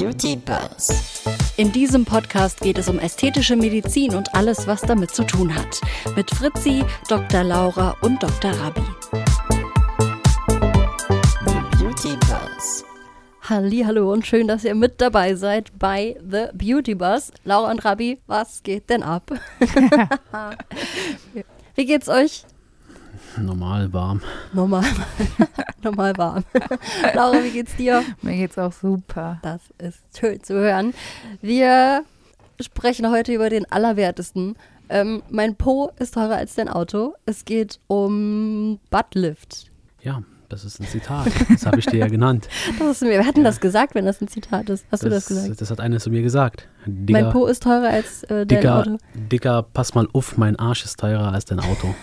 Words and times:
Beauty 0.00 0.34
Buzz. 0.34 1.22
In 1.58 1.72
diesem 1.72 2.06
Podcast 2.06 2.62
geht 2.62 2.78
es 2.78 2.88
um 2.88 2.98
ästhetische 2.98 3.54
Medizin 3.54 4.14
und 4.14 4.34
alles, 4.34 4.66
was 4.66 4.80
damit 4.80 5.10
zu 5.10 5.24
tun 5.24 5.54
hat. 5.54 5.78
Mit 6.16 6.30
Fritzi, 6.30 6.82
Dr. 7.06 7.44
Laura 7.44 7.94
und 8.00 8.22
Dr. 8.22 8.50
Rabi. 8.50 8.80
Beauty 11.78 12.16
Buzz. 12.16 12.82
Hallo 13.42 14.10
und 14.10 14.26
schön, 14.26 14.48
dass 14.48 14.64
ihr 14.64 14.74
mit 14.74 15.02
dabei 15.02 15.34
seid 15.34 15.78
bei 15.78 16.16
The 16.26 16.46
Beauty 16.54 16.94
Buzz. 16.94 17.30
Laura 17.44 17.70
und 17.70 17.84
Rabi, 17.84 18.22
was 18.26 18.62
geht 18.62 18.88
denn 18.88 19.02
ab? 19.02 19.30
Wie 21.74 21.84
geht's 21.84 22.08
euch? 22.08 22.46
Normal 23.36 23.92
warm. 23.92 24.20
Normal, 24.52 24.84
normal 25.82 26.16
warm. 26.16 26.44
Laura, 27.14 27.42
wie 27.44 27.50
geht's 27.50 27.76
dir? 27.76 28.02
Mir 28.22 28.36
geht's 28.36 28.58
auch 28.58 28.72
super. 28.72 29.38
Das 29.42 29.60
ist 29.78 30.02
schön 30.18 30.42
zu 30.42 30.54
hören. 30.54 30.94
Wir 31.40 32.04
sprechen 32.60 33.10
heute 33.10 33.32
über 33.32 33.50
den 33.50 33.70
Allerwertesten. 33.70 34.56
Ähm, 34.88 35.22
mein 35.30 35.54
Po 35.56 35.92
ist 35.98 36.14
teurer 36.14 36.36
als 36.36 36.54
dein 36.56 36.68
Auto. 36.68 37.14
Es 37.24 37.44
geht 37.44 37.78
um 37.86 38.80
Buttlift. 38.90 39.70
Ja, 40.02 40.22
das 40.48 40.64
ist 40.64 40.80
ein 40.80 40.86
Zitat. 40.88 41.28
Das 41.48 41.64
habe 41.64 41.78
ich 41.78 41.86
dir 41.86 41.98
ja 41.98 42.08
genannt. 42.08 42.48
Das 42.78 42.96
ist 42.96 43.02
mir, 43.02 43.10
wir 43.10 43.26
hatten 43.26 43.44
das 43.44 43.60
gesagt, 43.60 43.94
wenn 43.94 44.04
das 44.04 44.20
ein 44.20 44.26
Zitat 44.26 44.68
ist. 44.68 44.84
Hast 44.90 45.04
du 45.04 45.08
das 45.08 45.26
gesagt? 45.26 45.60
Das 45.60 45.70
hat 45.70 45.80
einer 45.80 46.00
zu 46.00 46.10
mir 46.10 46.22
gesagt. 46.22 46.68
Dicker, 46.86 47.20
mein 47.22 47.32
Po 47.32 47.46
ist 47.46 47.62
teurer 47.62 47.88
als 47.88 48.24
äh, 48.24 48.44
dein 48.44 48.48
Dicker, 48.48 48.78
Auto. 48.80 48.98
Dicker, 49.14 49.62
pass 49.62 49.94
mal 49.94 50.08
auf, 50.12 50.36
mein 50.36 50.56
Arsch 50.56 50.84
ist 50.84 50.98
teurer 50.98 51.32
als 51.32 51.44
dein 51.44 51.60
Auto. 51.60 51.94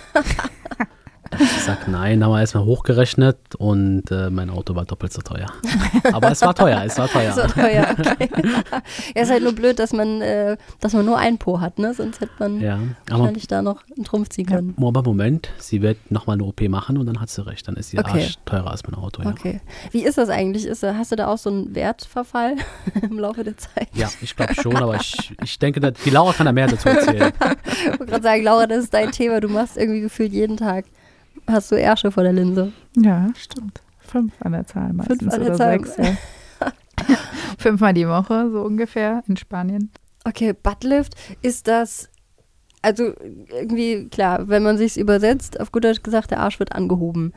Ich 1.39 1.63
sag 1.63 1.87
nein, 1.87 2.23
haben 2.23 2.31
wir 2.31 2.39
erstmal 2.39 2.65
hochgerechnet 2.65 3.37
und 3.57 4.09
äh, 4.11 4.29
mein 4.29 4.49
Auto 4.49 4.75
war 4.75 4.85
doppelt 4.85 5.13
so 5.13 5.21
teuer. 5.21 5.47
Aber 6.13 6.31
es 6.31 6.41
war 6.41 6.53
teuer, 6.55 6.83
es 6.85 6.97
war 6.97 7.07
teuer. 7.07 7.33
So 7.33 7.41
teuer, 7.47 7.87
okay. 7.97 8.29
ja, 9.15 9.21
ist 9.21 9.31
halt 9.31 9.43
nur 9.43 9.53
blöd, 9.53 9.79
dass 9.79 9.93
man, 9.93 10.21
äh, 10.21 10.57
dass 10.79 10.93
man 10.93 11.05
nur 11.05 11.17
ein 11.17 11.37
Po 11.37 11.59
hat, 11.59 11.79
ne? 11.79 11.93
Sonst 11.93 12.21
hätte 12.21 12.31
man 12.39 12.59
Ja, 12.61 12.79
wahrscheinlich 13.07 13.47
da 13.47 13.61
noch 13.61 13.81
einen 13.95 14.05
Trumpf 14.05 14.29
ziehen 14.29 14.45
können. 14.47 14.75
aber 14.81 15.03
Moment, 15.03 15.49
sie 15.59 15.81
wird 15.81 16.11
nochmal 16.11 16.35
eine 16.35 16.43
OP 16.43 16.61
machen 16.69 16.97
und 16.97 17.05
dann 17.05 17.19
hat 17.19 17.29
sie 17.29 17.45
recht. 17.45 17.67
Dann 17.67 17.75
ist 17.75 17.93
ihr 17.93 17.99
Okay. 17.99 18.23
Arsch 18.23 18.35
teurer 18.45 18.71
als 18.71 18.83
mein 18.87 18.95
Auto. 18.95 19.21
Ja, 19.23 19.29
Okay. 19.29 19.61
Wie 19.91 20.03
ist 20.03 20.17
das 20.17 20.29
eigentlich? 20.29 20.65
Ist, 20.65 20.83
hast 20.83 21.11
du 21.11 21.15
da 21.15 21.27
auch 21.27 21.37
so 21.37 21.49
einen 21.49 21.75
Wertverfall 21.75 22.55
im 23.01 23.19
Laufe 23.19 23.43
der 23.43 23.57
Zeit? 23.57 23.87
ja 23.93 24.09
ich 24.21 24.35
glaube 24.35 24.55
schon, 24.55 24.75
aber 24.77 24.95
ich, 24.95 25.33
ich 25.43 25.59
denke, 25.59 25.79
die 25.79 26.09
Laura 26.09 26.33
kann 26.33 26.45
da 26.45 26.51
mehr 26.51 26.67
dazu 26.67 26.89
erzählen. 26.89 27.31
Ich 27.77 27.99
wollte 27.99 28.05
gerade 28.05 28.23
sagen, 28.23 28.43
Laura, 28.43 28.67
das 28.67 28.85
ist 28.85 28.93
dein 28.93 29.11
Thema. 29.11 29.39
Du 29.39 29.49
machst 29.49 29.77
irgendwie 29.77 30.01
gefühlt 30.01 30.31
jeden 30.33 30.57
Tag. 30.57 30.85
Hast 31.47 31.71
du 31.71 31.75
Ärsche 31.75 32.11
vor 32.11 32.23
der 32.23 32.33
Linse? 32.33 32.71
Ja, 32.95 33.29
stimmt. 33.35 33.81
Fünf 33.99 34.33
an 34.41 34.51
der 34.53 34.65
Zahl 34.65 34.93
meistens 34.93 35.19
Fünf 35.19 35.33
an 35.33 35.39
der 35.39 35.49
oder 35.49 35.57
Zahl. 35.57 35.79
sechs. 35.85 35.97
Ja. 35.97 36.17
Fünfmal 37.57 37.93
die 37.93 38.07
Woche, 38.07 38.49
so 38.51 38.61
ungefähr, 38.61 39.23
in 39.27 39.37
Spanien. 39.37 39.91
Okay, 40.25 40.53
Buttlift, 40.53 41.15
ist 41.41 41.67
das, 41.67 42.09
also 42.81 43.13
irgendwie, 43.51 44.07
klar, 44.09 44.47
wenn 44.49 44.63
man 44.63 44.77
sich's 44.77 44.97
übersetzt, 44.97 45.59
auf 45.59 45.71
gut 45.71 45.83
Deutsch 45.83 46.03
gesagt, 46.03 46.31
der 46.31 46.39
Arsch 46.39 46.59
wird 46.59 46.73
angehoben. 46.73 47.33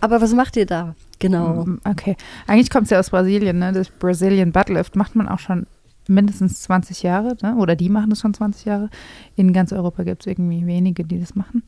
Aber 0.00 0.20
was 0.20 0.34
macht 0.34 0.56
ihr 0.56 0.66
da? 0.66 0.94
Genau. 1.20 1.64
Mm, 1.64 1.80
Okay. 1.88 2.16
Eigentlich 2.48 2.70
kommt 2.70 2.84
es 2.84 2.90
ja 2.90 2.98
aus 2.98 3.10
Brasilien, 3.10 3.58
ne? 3.60 3.72
Das 3.72 3.88
Brazilian 3.90 4.50
Buttlift 4.50 4.96
macht 4.96 5.14
man 5.14 5.28
auch 5.28 5.38
schon 5.38 5.66
mindestens 6.08 6.62
20 6.62 7.04
Jahre, 7.04 7.36
ne? 7.42 7.54
Oder 7.56 7.76
die 7.76 7.88
machen 7.88 8.10
das 8.10 8.20
schon 8.20 8.34
20 8.34 8.64
Jahre. 8.64 8.90
In 9.36 9.52
ganz 9.52 9.72
Europa 9.72 10.02
gibt 10.02 10.22
es 10.22 10.26
irgendwie 10.26 10.66
wenige, 10.66 11.04
die 11.04 11.20
das 11.20 11.36
machen. 11.36 11.62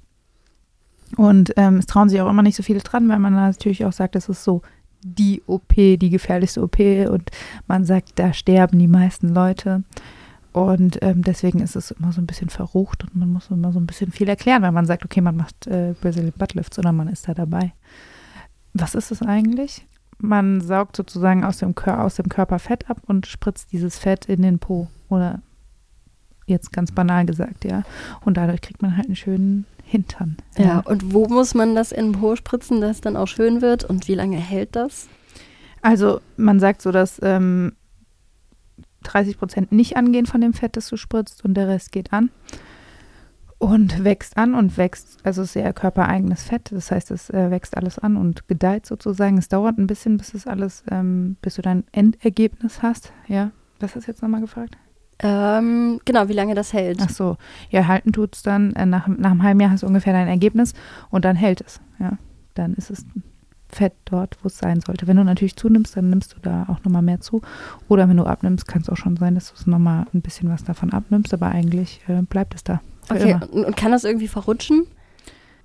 Und 1.16 1.52
ähm, 1.56 1.76
es 1.76 1.86
trauen 1.86 2.08
sich 2.08 2.20
auch 2.20 2.30
immer 2.30 2.42
nicht 2.42 2.56
so 2.56 2.62
viele 2.62 2.80
dran, 2.80 3.08
weil 3.08 3.18
man 3.18 3.34
natürlich 3.34 3.84
auch 3.84 3.92
sagt, 3.92 4.14
das 4.14 4.28
ist 4.28 4.44
so 4.44 4.62
die 5.02 5.42
OP, 5.46 5.74
die 5.74 6.10
gefährlichste 6.10 6.62
OP 6.62 6.78
und 6.80 7.30
man 7.66 7.84
sagt, 7.84 8.18
da 8.18 8.32
sterben 8.32 8.78
die 8.78 8.88
meisten 8.88 9.28
Leute. 9.28 9.84
Und 10.52 10.98
ähm, 11.02 11.22
deswegen 11.22 11.60
ist 11.60 11.74
es 11.74 11.90
immer 11.90 12.12
so 12.12 12.20
ein 12.20 12.26
bisschen 12.26 12.48
verrucht 12.48 13.02
und 13.02 13.16
man 13.16 13.32
muss 13.32 13.50
immer 13.50 13.72
so 13.72 13.80
ein 13.80 13.86
bisschen 13.86 14.12
viel 14.12 14.28
erklären, 14.28 14.62
weil 14.62 14.72
man 14.72 14.86
sagt, 14.86 15.04
okay, 15.04 15.20
man 15.20 15.36
macht 15.36 15.66
äh, 15.66 15.94
Brazilian 16.00 16.32
Buttlifts 16.36 16.78
oder 16.78 16.92
man 16.92 17.08
ist 17.08 17.28
da 17.28 17.34
dabei. 17.34 17.72
Was 18.72 18.94
ist 18.94 19.10
es 19.10 19.20
eigentlich? 19.20 19.86
Man 20.18 20.60
saugt 20.60 20.96
sozusagen 20.96 21.44
aus 21.44 21.58
dem, 21.58 21.74
aus 21.76 22.14
dem 22.14 22.28
Körper 22.28 22.60
Fett 22.60 22.88
ab 22.88 22.98
und 23.06 23.26
spritzt 23.26 23.72
dieses 23.72 23.98
Fett 23.98 24.26
in 24.26 24.42
den 24.42 24.60
Po. 24.60 24.88
Oder 25.08 25.42
jetzt 26.46 26.72
ganz 26.72 26.92
banal 26.92 27.26
gesagt, 27.26 27.64
ja. 27.64 27.82
Und 28.24 28.36
dadurch 28.36 28.60
kriegt 28.60 28.82
man 28.82 28.96
halt 28.96 29.06
einen 29.06 29.16
schönen 29.16 29.66
Hintern. 29.82 30.36
Ja, 30.56 30.80
und 30.80 31.12
wo 31.12 31.26
muss 31.28 31.54
man 31.54 31.74
das 31.74 31.92
in 31.92 32.12
Po 32.12 32.36
spritzen, 32.36 32.80
dass 32.80 32.96
es 32.96 33.00
dann 33.00 33.16
auch 33.16 33.28
schön 33.28 33.62
wird? 33.62 33.84
Und 33.84 34.08
wie 34.08 34.14
lange 34.14 34.36
hält 34.36 34.76
das? 34.76 35.08
Also 35.82 36.20
man 36.36 36.60
sagt 36.60 36.82
so, 36.82 36.90
dass 36.90 37.20
ähm, 37.22 37.72
30 39.02 39.38
Prozent 39.38 39.72
nicht 39.72 39.96
angehen 39.96 40.26
von 40.26 40.40
dem 40.40 40.54
Fett, 40.54 40.76
das 40.76 40.88
du 40.88 40.96
spritzt 40.96 41.44
und 41.44 41.54
der 41.54 41.68
Rest 41.68 41.92
geht 41.92 42.12
an 42.12 42.30
und 43.58 44.04
wächst 44.04 44.36
an 44.36 44.54
und 44.54 44.76
wächst, 44.76 45.18
also 45.24 45.42
es 45.42 45.48
ist 45.48 45.52
sehr 45.54 45.72
körpereigenes 45.72 46.42
Fett, 46.42 46.70
das 46.72 46.90
heißt, 46.90 47.10
es 47.10 47.30
äh, 47.30 47.50
wächst 47.50 47.76
alles 47.76 47.98
an 47.98 48.16
und 48.16 48.48
gedeiht 48.48 48.86
sozusagen. 48.86 49.38
Es 49.38 49.48
dauert 49.48 49.78
ein 49.78 49.86
bisschen, 49.86 50.16
bis 50.16 50.34
es 50.34 50.46
alles, 50.46 50.84
ähm, 50.90 51.36
bis 51.40 51.54
du 51.54 51.62
dein 51.62 51.84
Endergebnis 51.92 52.82
hast. 52.82 53.12
Ja, 53.28 53.52
was 53.80 53.94
hast 53.94 54.06
du 54.06 54.10
jetzt 54.10 54.22
nochmal 54.22 54.40
gefragt? 54.40 54.76
Ähm, 55.20 56.00
genau, 56.04 56.28
wie 56.28 56.32
lange 56.32 56.54
das 56.54 56.72
hält. 56.72 56.98
Ach 57.00 57.10
so, 57.10 57.36
ja, 57.70 57.86
halten 57.86 58.12
tut's 58.12 58.42
dann, 58.42 58.72
äh, 58.74 58.86
nach, 58.86 59.06
nach 59.06 59.30
einem 59.30 59.42
halben 59.42 59.60
Jahr 59.60 59.70
hast 59.70 59.82
du 59.82 59.86
ungefähr 59.86 60.12
dein 60.12 60.28
Ergebnis 60.28 60.74
und 61.10 61.24
dann 61.24 61.36
hält 61.36 61.60
es, 61.60 61.80
ja. 61.98 62.18
Dann 62.54 62.74
ist 62.74 62.90
es 62.90 63.04
Fett 63.68 63.94
dort, 64.04 64.36
wo 64.42 64.46
es 64.46 64.58
sein 64.58 64.80
sollte. 64.80 65.06
Wenn 65.06 65.16
du 65.16 65.24
natürlich 65.24 65.56
zunimmst, 65.56 65.96
dann 65.96 66.08
nimmst 66.08 66.34
du 66.34 66.36
da 66.40 66.66
auch 66.68 66.84
nochmal 66.84 67.02
mehr 67.02 67.20
zu. 67.20 67.42
Oder 67.88 68.08
wenn 68.08 68.16
du 68.16 68.24
abnimmst, 68.24 68.68
kann 68.68 68.82
es 68.82 68.88
auch 68.88 68.96
schon 68.96 69.16
sein, 69.16 69.34
dass 69.34 69.48
du 69.48 69.54
es 69.56 69.66
nochmal 69.66 70.06
ein 70.14 70.22
bisschen 70.22 70.48
was 70.48 70.62
davon 70.62 70.92
abnimmst, 70.92 71.34
aber 71.34 71.48
eigentlich 71.48 72.00
äh, 72.06 72.22
bleibt 72.22 72.54
es 72.54 72.62
da. 72.62 72.80
Okay, 73.10 73.32
immer. 73.32 73.52
und, 73.52 73.64
und 73.64 73.76
kann 73.76 73.92
das 73.92 74.04
irgendwie 74.04 74.28
verrutschen? 74.28 74.86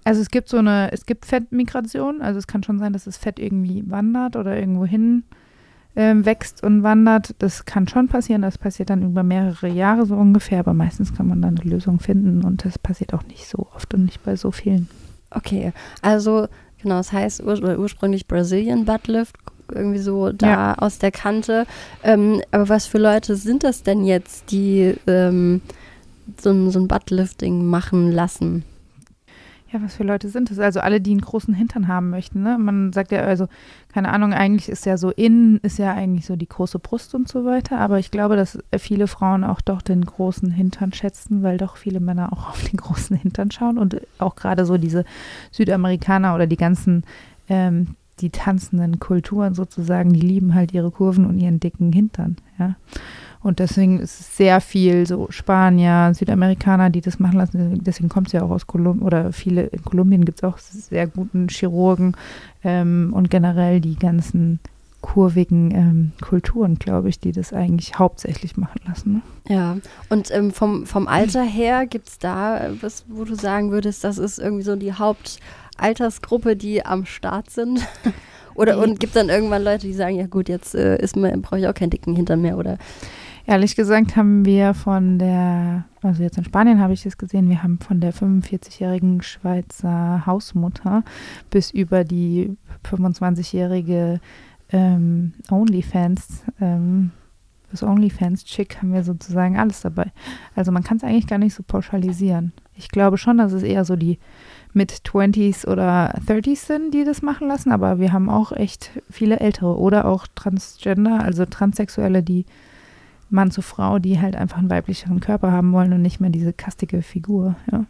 Also 0.04 0.22
es 0.22 0.30
gibt 0.30 0.50
so 0.50 0.58
eine, 0.58 0.92
es 0.92 1.06
gibt 1.06 1.26
Fettmigration, 1.26 2.22
also 2.22 2.40
es 2.40 2.48
kann 2.48 2.64
schon 2.64 2.80
sein, 2.80 2.94
dass 2.94 3.04
das 3.04 3.18
Fett 3.18 3.38
irgendwie 3.38 3.84
wandert 3.90 4.36
oder 4.36 4.58
irgendwo 4.58 4.86
hin 4.86 5.24
ähm, 6.00 6.26
wächst 6.26 6.64
und 6.64 6.82
wandert. 6.82 7.36
Das 7.40 7.66
kann 7.66 7.86
schon 7.90 8.08
passieren, 8.08 8.42
das 8.42 8.58
passiert 8.58 8.90
dann 8.90 9.04
über 9.04 9.22
mehrere 9.22 9.68
Jahre 9.68 10.06
so 10.06 10.16
ungefähr, 10.16 10.60
aber 10.60 10.74
meistens 10.74 11.14
kann 11.14 11.28
man 11.28 11.42
dann 11.42 11.60
eine 11.60 11.70
Lösung 11.70 12.00
finden 12.00 12.46
und 12.46 12.64
das 12.64 12.80
passiert 12.80 13.14
auch 13.14 13.24
nicht 13.26 13.46
so 13.48 13.68
oft 13.76 13.94
und 13.94 14.06
nicht 14.06 14.24
bei 14.24 14.38
so 14.38 14.52
vielen. 14.52 14.88
Okay, 15.30 15.74
also 16.02 16.48
genau, 16.82 17.00
es 17.00 17.12
heißt 17.12 17.44
ur 17.44 17.78
ursprünglich 17.78 18.28
Brazilian 18.28 18.86
Buttlift, 18.86 19.36
irgendwie 19.74 20.00
so 20.00 20.32
da 20.32 20.48
Ja. 20.48 20.76
aus 20.78 21.00
der 21.00 21.12
Kante. 21.12 21.66
Ähm, 22.02 22.42
aber 22.52 22.70
was 22.70 22.86
für 22.86 22.98
Leute 22.98 23.36
sind 23.36 23.66
das 23.66 23.84
denn 23.84 24.06
jetzt, 24.06 24.52
die 24.52 24.96
ähm, 25.06 25.60
so, 26.42 26.70
so 26.72 26.80
ein 26.80 26.88
Buttlifting 26.88 27.66
machen 27.66 28.10
lassen? 28.14 28.64
Ja, 29.72 29.80
was 29.84 29.96
für 29.96 30.04
Leute 30.04 30.30
sind 30.30 30.50
das? 30.50 30.58
Also 30.58 30.80
alle, 30.80 31.00
die 31.00 31.12
einen 31.12 31.22
großen 31.22 31.54
Hintern 31.54 31.88
haben 31.88 32.10
möchten. 32.10 32.42
Ne? 32.42 32.58
Man 32.58 32.92
sagt 32.92 33.12
ja, 33.12 33.22
also, 33.22 33.48
keine 33.94 34.10
Ahnung, 34.10 34.34
eigentlich 34.34 34.68
ist 34.68 34.86
ja 34.88 34.98
so 34.98 35.12
innen, 35.12 35.60
ist 35.60 35.78
ja 35.78 35.94
eigentlich 35.94 36.26
so 36.26 36.36
die 36.36 36.48
große 36.48 36.80
Brust 36.80 37.14
und 37.14 37.28
so 37.28 37.46
weiter. 37.46 37.78
Aber 37.78 38.00
ich 38.00 38.10
glaube, 38.10 38.36
dass 38.36 38.58
viele 38.80 39.06
Frauen 39.06 39.44
auch 39.44 39.62
doch 39.62 39.84
den 39.84 40.04
großen 40.04 40.50
Hintern 40.50 40.92
schätzen, 40.92 41.44
weil 41.44 41.60
doch 41.60 41.78
viele 41.78 42.00
Männer 42.00 42.34
auch 42.34 42.50
auf 42.50 42.64
den 42.64 42.78
großen 42.78 43.16
Hintern 43.16 43.52
schauen. 43.52 43.78
Und 43.78 44.02
auch 44.18 44.36
gerade 44.36 44.66
so 44.66 44.78
diese 44.78 45.06
Südamerikaner 45.52 46.34
oder 46.34 46.48
die 46.48 46.58
ganzen, 46.58 47.04
ähm, 47.48 47.96
die 48.22 48.32
tanzenden 48.32 49.00
Kulturen 49.00 49.54
sozusagen, 49.54 50.12
die 50.14 50.20
lieben 50.20 50.56
halt 50.56 50.74
ihre 50.74 50.90
Kurven 50.90 51.28
und 51.28 51.38
ihren 51.38 51.60
dicken 51.60 51.94
Hintern. 51.94 52.38
Ja. 52.58 52.76
Und 53.42 53.60
deswegen 53.60 54.00
ist 54.00 54.20
es 54.20 54.38
sehr 54.38 54.60
viel 54.60 55.08
so 55.08 55.28
Spanier, 55.30 56.14
Südamerikaner, 56.14 56.90
die 56.90 57.02
das 57.02 57.20
machen 57.20 57.38
lassen. 57.38 57.82
Deswegen 57.84 58.10
kommt 58.10 58.28
es 58.28 58.34
ja 58.34 58.44
auch 58.44 58.50
aus 58.50 58.68
Kolumbien 58.68 59.06
oder 59.06 59.32
viele 59.32 59.64
in 59.64 59.84
Kolumbien 59.84 60.26
gibt 60.26 60.40
es 60.40 60.44
auch 60.44 60.58
sehr 60.58 61.08
guten 61.08 61.48
Chirurgen 61.48 62.18
ähm, 62.64 63.12
und 63.14 63.30
generell 63.30 63.80
die 63.80 63.96
ganzen 63.96 64.60
kurvigen 65.02 65.72
ähm, 65.72 66.12
Kulturen, 66.22 66.76
glaube 66.76 67.08
ich, 67.08 67.20
die 67.20 67.32
das 67.32 67.54
eigentlich 67.54 67.98
hauptsächlich 67.98 68.58
machen 68.58 68.82
lassen. 68.86 69.14
Ne? 69.14 69.22
Ja, 69.48 69.78
und 70.10 70.30
ähm, 70.32 70.52
vom, 70.52 70.86
vom 70.86 71.08
Alter 71.08 71.44
her 71.44 71.86
gibt 71.86 72.10
es 72.10 72.20
da 72.20 72.72
was, 72.82 73.06
wo 73.08 73.24
du 73.24 73.36
sagen 73.36 73.72
würdest, 73.72 74.04
das 74.04 74.18
ist 74.18 74.40
irgendwie 74.40 74.64
so 74.64 74.76
die 74.76 74.94
Hauptaltersgruppe, 74.94 76.58
die 76.58 76.86
am 76.86 77.06
Start 77.06 77.50
sind? 77.50 77.88
oder 78.56 78.78
und 78.78 79.00
gibt 79.00 79.16
dann 79.16 79.30
irgendwann 79.30 79.64
Leute, 79.64 79.88
die 79.88 79.94
sagen, 79.94 80.18
ja 80.18 80.28
gut, 80.28 80.50
jetzt 80.50 80.76
äh, 80.76 81.02
ist 81.02 81.16
brauche 81.16 81.60
ich 81.60 81.68
auch 81.68 81.74
keinen 81.74 81.92
dicken 81.92 82.16
Hintern 82.16 82.42
mehr 82.42 82.58
oder 82.58 82.78
Ehrlich 83.50 83.76
gesagt 83.76 84.16
haben 84.16 84.46
wir 84.46 84.76
von 84.76 85.18
der, 85.18 85.86
also 86.04 86.22
jetzt 86.22 86.38
in 86.38 86.44
Spanien 86.44 86.80
habe 86.80 86.94
ich 86.94 87.02
das 87.02 87.18
gesehen, 87.18 87.50
wir 87.50 87.64
haben 87.64 87.80
von 87.80 88.00
der 88.00 88.14
45-jährigen 88.14 89.24
Schweizer 89.24 90.24
Hausmutter 90.28 91.04
bis 91.50 91.72
über 91.72 92.04
die 92.04 92.56
25-jährige 92.88 94.20
ähm, 94.72 95.34
Onlyfans, 95.50 96.44
ähm, 96.62 97.10
das 97.72 97.82
Onlyfans-Chick 97.82 98.84
haben 98.84 98.94
wir 98.94 99.04
sozusagen 99.04 99.58
alles 99.58 99.82
dabei. 99.82 100.12
Also 100.56 100.72
man 100.72 100.84
kann 100.84 100.98
es 100.98 101.04
eigentlich 101.04 101.26
gar 101.26 101.40
nicht 101.40 101.56
so 101.56 101.64
pauschalisieren. 101.64 102.54
Ich 102.76 102.90
glaube 102.90 103.18
schon, 103.18 103.40
dass 103.40 103.52
es 103.52 103.64
eher 103.64 103.84
so 103.84 103.96
die 103.96 104.20
mit 104.74 104.92
20s 104.92 105.68
oder 105.68 106.14
30s 106.28 106.68
sind, 106.68 106.94
die 106.94 107.04
das 107.04 107.24
machen 107.24 107.48
lassen, 107.48 107.72
aber 107.72 107.98
wir 107.98 108.14
haben 108.14 108.30
auch 108.30 108.52
echt 108.52 108.92
viele 109.10 109.40
ältere 109.40 109.76
oder 109.76 110.06
auch 110.06 110.28
Transgender, 110.36 111.24
also 111.24 111.46
Transsexuelle, 111.46 112.22
die 112.22 112.46
Mann 113.30 113.52
zu 113.52 113.62
Frau, 113.62 114.00
die 114.00 114.20
halt 114.20 114.36
einfach 114.36 114.58
einen 114.58 114.70
weiblicheren 114.70 115.20
Körper 115.20 115.52
haben 115.52 115.72
wollen 115.74 115.94
und 115.94 116.02
nicht 116.02 116.20
mehr 116.20 116.30
diese 116.30 116.54
kastige 116.54 117.02
Figur. 117.02 117.56
Ja. 117.72 117.86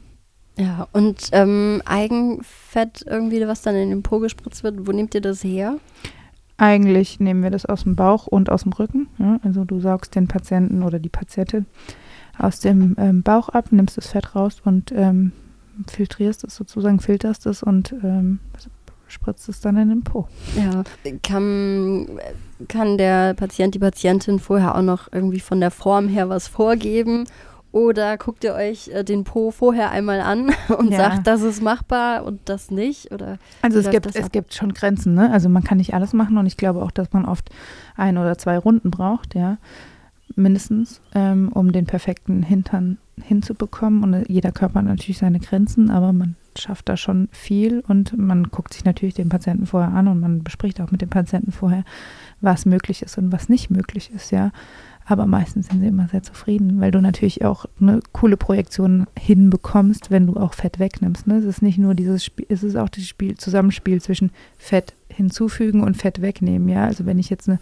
Ja, 0.58 0.88
und 0.92 1.30
ähm, 1.32 1.82
Eigenfett 1.86 3.06
irgendwie, 3.08 3.48
was 3.48 3.62
dann 3.62 3.76
in 3.76 3.92
den 3.92 4.04
Po 4.04 4.20
gespritzt 4.20 4.62
wird, 4.62 4.86
wo 4.86 4.92
nehmt 4.92 5.16
ihr 5.16 5.22
das 5.22 5.42
her? 5.42 5.78
Eigentlich 6.58 7.22
nehmen 7.22 7.44
wir 7.44 7.50
das 7.50 7.66
aus 7.66 7.84
dem 7.84 7.96
Bauch 7.96 8.28
und 8.28 8.50
aus 8.50 8.64
dem 8.64 8.74
Rücken. 8.74 9.08
Ja? 9.20 9.40
Also 9.42 9.64
du 9.64 9.80
saugst 9.80 10.16
den 10.16 10.28
Patienten 10.28 10.84
oder 10.84 11.00
die 11.00 11.08
Patientin 11.08 11.66
aus 12.38 12.60
dem 12.60 12.96
ähm, 12.98 13.24
Bauch 13.24 13.48
ab, 13.48 13.72
nimmst 13.72 13.96
das 13.96 14.08
Fett 14.08 14.36
raus 14.36 14.62
und 14.66 14.92
ähm, 14.94 15.32
filtrierst 15.88 16.44
es 16.44 16.56
sozusagen, 16.56 17.00
filterst 17.00 17.46
es 17.46 17.64
und 17.64 17.94
ähm, 18.04 18.40
spritzt 19.10 19.50
es 19.50 19.60
dann 19.62 19.78
in 19.78 19.90
den 19.90 20.04
Po. 20.04 20.28
Ja. 20.58 20.84
Kann, 21.24 22.08
kann 22.68 22.98
der 22.98 23.34
Patient, 23.34 23.76
die 23.76 23.80
Patientin 23.80 24.40
vorher 24.40 24.76
auch 24.76 24.82
noch 24.82 25.12
irgendwie 25.12 25.40
von 25.40 25.60
der 25.60 25.72
Form 25.72 26.08
her 26.08 26.30
was 26.30 26.48
vorgeben? 26.48 27.26
Oder 27.72 28.18
guckt 28.18 28.44
ihr 28.44 28.56
euch 28.56 28.88
äh, 28.88 29.04
den 29.04 29.24
Po 29.24 29.52
vorher 29.52 29.92
einmal 29.92 30.22
an 30.22 30.50
und 30.80 30.92
Ja. 30.92 30.98
sagt, 30.98 31.28
das 31.28 31.42
ist 31.44 31.62
machbar 31.62 32.24
und 32.26 32.40
das 32.46 32.72
nicht? 32.72 33.12
Oder 33.12 33.38
Also 33.62 33.78
es 33.80 33.90
gibt, 33.92 34.08
es 34.08 34.16
ab? 34.26 34.32
gibt 34.32 34.54
schon 34.56 34.74
Grenzen, 34.74 35.14
ne? 35.14 35.32
Also 35.32 35.50
man 35.50 35.64
kann 35.64 35.78
nicht 35.78 35.94
alles 35.94 36.14
machen 36.14 36.38
und 36.40 36.48
ich 36.48 36.58
glaube 36.58 36.82
auch, 36.82 36.90
dass 36.92 37.14
man 37.14 37.26
oft 37.26 37.50
ein 37.96 38.18
oder 38.18 38.38
zwei 38.40 38.58
Runden 38.58 38.90
braucht, 38.90 39.36
ja, 39.36 39.58
mindestens, 40.36 41.02
ähm, 41.14 41.50
um 41.54 41.72
den 41.72 41.86
perfekten 41.86 42.42
Hintern 42.44 42.98
hinzubekommen. 43.22 44.04
Und 44.04 44.30
jeder 44.30 44.52
Körper 44.52 44.80
hat 44.80 44.86
natürlich 44.86 45.18
seine 45.20 45.40
Grenzen, 45.40 45.92
aber 45.92 46.12
man 46.14 46.36
schafft 46.60 46.90
da 46.90 46.98
schon 46.98 47.30
viel 47.32 47.82
und 47.88 48.18
man 48.18 48.44
guckt 48.46 48.74
sich 48.74 48.86
natürlich 48.86 49.16
den 49.16 49.30
Patienten 49.30 49.66
vorher 49.66 49.94
an 49.94 50.08
und 50.08 50.20
man 50.20 50.44
bespricht 50.44 50.82
auch 50.82 50.92
mit 50.92 51.02
dem 51.02 51.10
Patienten 51.10 51.52
vorher, 51.52 51.84
was 52.42 52.66
möglich 52.66 53.02
ist 53.02 53.18
und 53.18 53.32
was 53.32 53.50
nicht 53.50 53.70
möglich 53.70 54.12
ist, 54.14 54.32
ja. 54.32 54.52
Aber 55.06 55.26
meistens 55.26 55.68
sind 55.68 55.82
sie 55.82 55.88
immer 55.88 56.08
sehr 56.08 56.22
zufrieden, 56.22 56.80
weil 56.80 56.92
du 56.92 57.02
natürlich 57.02 57.44
auch 57.44 57.66
eine 57.82 58.00
coole 58.12 58.38
Projektion 58.38 59.08
hinbekommst, 59.18 60.12
wenn 60.12 60.28
du 60.28 60.38
auch 60.38 60.54
Fett 60.54 60.78
wegnimmst. 60.78 61.26
Ne? 61.26 61.38
Es 61.38 61.46
ist 61.46 61.64
nicht 61.64 61.80
nur 61.80 61.96
dieses 61.96 62.24
Spiel, 62.24 62.46
es 62.48 62.62
ist 62.62 62.76
auch 62.76 62.90
das 62.90 63.08
Spiel, 63.08 63.36
Zusammenspiel 63.36 64.00
zwischen 64.02 64.30
Fett 64.60 64.94
hinzufügen 65.08 65.82
und 65.82 65.98
Fett 65.98 66.22
wegnehmen. 66.22 66.70
Ja, 66.70 66.86
also 66.86 67.08
wenn 67.08 67.18
ich 67.18 67.32
jetzt 67.32 67.50
eine 67.50 67.58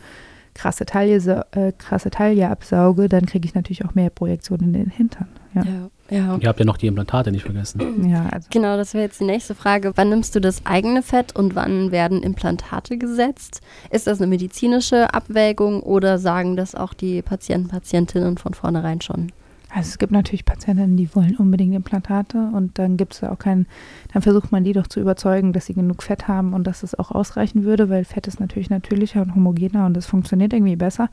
krasse 0.55 0.85
Taille, 0.85 1.45
äh, 1.51 1.71
krasse 1.71 2.09
Taille 2.09 2.49
absauge, 2.49 3.07
dann 3.07 3.25
kriege 3.25 3.47
ich 3.47 3.55
natürlich 3.55 3.85
auch 3.85 3.95
mehr 3.95 4.09
Projektion 4.09 4.59
in 4.59 4.73
den 4.73 4.89
Hintern. 4.89 5.29
Ja, 5.53 5.63
ja, 5.63 5.89
ja. 6.09 6.37
Ihr 6.39 6.47
habt 6.47 6.59
ja 6.59 6.65
noch 6.65 6.77
die 6.77 6.87
Implantate 6.87 7.31
nicht 7.31 7.43
vergessen. 7.43 8.07
ja 8.09 8.27
also 8.31 8.47
Genau, 8.51 8.77
das 8.77 8.93
wäre 8.93 9.05
jetzt 9.05 9.19
die 9.19 9.25
nächste 9.25 9.55
Frage. 9.55 9.91
Wann 9.95 10.09
nimmst 10.09 10.35
du 10.35 10.41
das 10.41 10.65
eigene 10.65 11.03
Fett 11.03 11.35
und 11.35 11.55
wann 11.55 11.91
werden 11.91 12.23
Implantate 12.23 12.97
gesetzt? 12.97 13.61
Ist 13.89 14.07
das 14.07 14.19
eine 14.19 14.27
medizinische 14.27 15.13
Abwägung 15.13 15.81
oder 15.81 16.17
sagen 16.17 16.55
das 16.55 16.75
auch 16.75 16.93
die 16.93 17.21
Patienten, 17.21 17.69
Patientinnen 17.69 18.37
von 18.37 18.53
vornherein 18.53 19.01
schon? 19.01 19.31
Also 19.69 19.89
es 19.89 19.97
gibt 19.97 20.13
natürlich 20.13 20.45
Patientinnen, 20.45 20.95
die 20.95 21.13
wollen 21.13 21.35
unbedingt 21.35 21.75
Implantate 21.75 22.37
und 22.53 22.79
dann 22.79 22.95
gibt 22.95 23.13
es 23.13 23.23
auch 23.23 23.37
keinen, 23.37 23.67
dann 24.13 24.21
versucht 24.21 24.51
man 24.51 24.63
die 24.63 24.73
doch 24.73 24.87
zu 24.87 25.01
überzeugen, 25.01 25.51
dass 25.51 25.65
sie 25.65 25.73
genug 25.73 26.03
Fett 26.03 26.27
haben 26.27 26.53
und 26.53 26.65
dass 26.65 26.83
es 26.83 26.97
auch 26.97 27.11
ausreichen 27.11 27.63
würde, 27.63 27.89
weil 27.89 28.05
Fett 28.05 28.27
ist 28.27 28.39
natürlich 28.39 28.69
natürlicher 28.69 29.21
und 29.21 29.35
homogener 29.35 29.85
und 29.85 29.97
es 29.97 30.05
funktioniert 30.05 30.53
irgendwie 30.53 30.77
besser. 30.77 31.09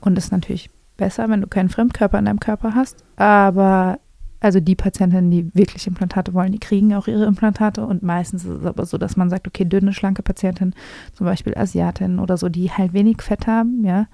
Und 0.00 0.16
es 0.16 0.26
ist 0.26 0.32
natürlich 0.32 0.70
besser, 0.96 1.28
wenn 1.28 1.40
du 1.40 1.46
keinen 1.46 1.68
Fremdkörper 1.68 2.18
in 2.18 2.24
deinem 2.26 2.40
Körper 2.40 2.74
hast. 2.74 3.04
Aber 3.16 3.98
also 4.40 4.60
die 4.60 4.74
Patientinnen, 4.76 5.30
die 5.30 5.54
wirklich 5.54 5.86
Implantate 5.86 6.34
wollen, 6.34 6.52
die 6.52 6.58
kriegen 6.58 6.94
auch 6.94 7.08
ihre 7.08 7.24
Implantate 7.24 7.84
und 7.84 8.02
meistens 8.02 8.44
ist 8.44 8.60
es 8.60 8.66
aber 8.66 8.84
so, 8.86 8.98
dass 8.98 9.16
man 9.16 9.30
sagt, 9.30 9.48
okay, 9.48 9.64
dünne, 9.64 9.92
schlanke 9.92 10.22
Patientinnen, 10.22 10.74
zum 11.14 11.26
Beispiel 11.26 11.56
Asiatinnen 11.56 12.18
oder 12.18 12.36
so, 12.36 12.48
die 12.48 12.70
halt 12.70 12.92
wenig 12.92 13.22
Fett 13.22 13.46
haben, 13.46 13.82
ja, 13.84 14.06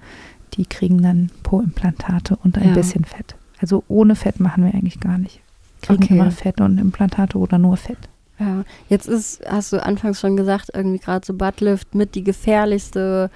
die 0.53 0.65
kriegen 0.65 1.01
dann 1.01 1.29
Po-Implantate 1.43 2.37
und 2.37 2.57
ein 2.57 2.69
Ja. 2.69 2.73
bisschen 2.73 3.03
Fett. 3.05 3.35
Also 3.59 3.83
ohne 3.87 4.15
Fett 4.15 4.39
machen 4.39 4.63
wir 4.65 4.73
eigentlich 4.73 4.99
gar 4.99 5.17
nicht. 5.17 5.41
Kriegen 5.81 6.03
Okay. 6.03 6.13
immer 6.19 6.31
Fett 6.31 6.61
und 6.61 6.77
Implantate 6.77 7.37
oder 7.37 7.57
nur 7.57 7.75
Fett. 7.77 7.97
Ja, 8.39 8.63
jetzt 8.89 9.07
ist, 9.07 9.41
hast 9.47 9.73
du 9.73 9.83
anfangs 9.83 10.19
schon 10.19 10.35
gesagt, 10.37 10.71
irgendwie 10.73 10.99
gerade 10.99 11.25
so 11.25 11.33
Buttlift 11.33 11.93
mit 11.95 12.15
die 12.15 12.23
gefährlichste 12.23 13.29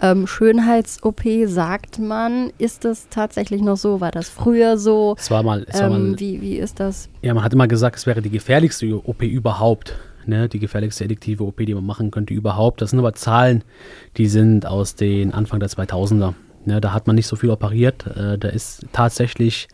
ähm, 0.00 0.26
Schönheits-OP, 0.26 1.22
sagt 1.46 1.98
man. 1.98 2.52
Ist 2.58 2.84
das 2.84 3.08
tatsächlich 3.08 3.62
noch 3.62 3.76
so? 3.76 4.00
War 4.00 4.10
das 4.10 4.28
früher 4.28 4.76
so? 4.78 5.14
Es 5.18 5.30
war 5.30 5.42
mal, 5.42 5.64
es 5.68 5.80
war 5.80 5.90
mal 5.90 6.00
Ähm, 6.00 6.20
wie, 6.20 6.40
wie 6.40 6.56
ist 6.56 6.80
das? 6.80 7.08
Ja, 7.22 7.34
man 7.34 7.44
hat 7.44 7.52
immer 7.52 7.68
gesagt, 7.68 7.96
es 7.96 8.06
wäre 8.06 8.22
die 8.22 8.30
gefährlichste 8.30 8.94
OP 9.06 9.22
überhaupt. 9.22 9.94
Ne? 10.26 10.48
Die 10.48 10.58
gefährlichste 10.58 11.04
elektive 11.04 11.44
OP, 11.44 11.58
die 11.58 11.74
man 11.74 11.86
machen 11.86 12.10
könnte 12.10 12.34
überhaupt. 12.34 12.80
Das 12.82 12.90
sind 12.90 12.98
aber 12.98 13.14
Zahlen, 13.14 13.62
die 14.16 14.26
sind 14.26 14.66
aus 14.66 14.94
den 14.94 15.32
Anfang 15.32 15.60
der 15.60 15.68
2000er. 15.68 16.34
Ne? 16.64 16.80
Da 16.80 16.92
hat 16.92 17.06
man 17.06 17.16
nicht 17.16 17.26
so 17.26 17.36
viel 17.36 17.50
operiert. 17.50 18.06
Äh, 18.06 18.38
da 18.38 18.48
ist 18.48 18.86
tatsächlich 18.92 19.68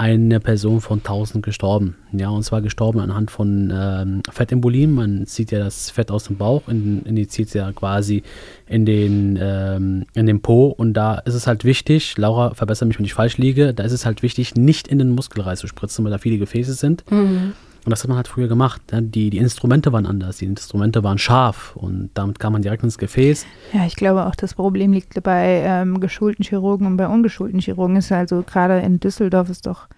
eine 0.00 0.40
Person 0.40 0.80
von 0.80 1.00
1000 1.00 1.44
gestorben. 1.44 1.94
Ja, 2.12 2.30
und 2.30 2.42
zwar 2.42 2.62
gestorben 2.62 3.00
anhand 3.00 3.30
von 3.30 3.70
ähm, 3.70 4.22
Fettembolien. 4.30 4.94
Man 4.94 5.26
zieht 5.26 5.50
ja 5.50 5.58
das 5.58 5.90
Fett 5.90 6.10
aus 6.10 6.24
dem 6.24 6.38
Bauch, 6.38 6.68
in, 6.68 7.02
injiziert 7.02 7.52
ja 7.52 7.70
quasi 7.72 8.22
in 8.66 8.86
den, 8.86 9.38
ähm, 9.38 10.06
in 10.14 10.24
den 10.24 10.40
Po. 10.40 10.68
Und 10.68 10.94
da 10.94 11.16
ist 11.16 11.34
es 11.34 11.46
halt 11.46 11.66
wichtig, 11.66 12.16
Laura, 12.16 12.54
verbessere 12.54 12.88
mich, 12.88 12.98
wenn 12.98 13.04
ich 13.04 13.12
falsch 13.12 13.36
liege, 13.36 13.74
da 13.74 13.84
ist 13.84 13.92
es 13.92 14.06
halt 14.06 14.22
wichtig, 14.22 14.54
nicht 14.54 14.88
in 14.88 14.96
den 14.96 15.10
Muskel 15.10 15.42
reinzuspritzen, 15.42 16.02
weil 16.02 16.12
da 16.12 16.16
viele 16.16 16.38
Gefäße 16.38 16.72
sind. 16.72 17.04
Mhm. 17.10 17.52
Und 17.90 17.94
das 17.94 18.04
hat 18.04 18.08
man 18.08 18.18
halt 18.18 18.28
früher 18.28 18.46
gemacht. 18.46 18.92
Ne? 18.92 19.02
Die, 19.02 19.30
die 19.30 19.38
Instrumente 19.38 19.92
waren 19.92 20.06
anders. 20.06 20.36
Die 20.36 20.44
Instrumente 20.44 21.02
waren 21.02 21.18
scharf 21.18 21.74
und 21.74 22.10
damit 22.14 22.38
kam 22.38 22.52
man 22.52 22.62
direkt 22.62 22.84
ins 22.84 22.98
Gefäß. 22.98 23.44
Ja, 23.72 23.84
ich 23.84 23.96
glaube 23.96 24.26
auch, 24.26 24.36
das 24.36 24.54
Problem 24.54 24.92
liegt 24.92 25.20
bei 25.24 25.60
ähm, 25.64 25.98
geschulten 25.98 26.44
Chirurgen 26.44 26.86
und 26.86 26.96
bei 26.96 27.08
ungeschulten 27.08 27.58
Chirurgen. 27.58 27.96
Ist 27.96 28.12
also 28.12 28.44
gerade 28.46 28.78
in 28.78 29.00
Düsseldorf 29.00 29.48
ist 29.50 29.66
doch, 29.66 29.88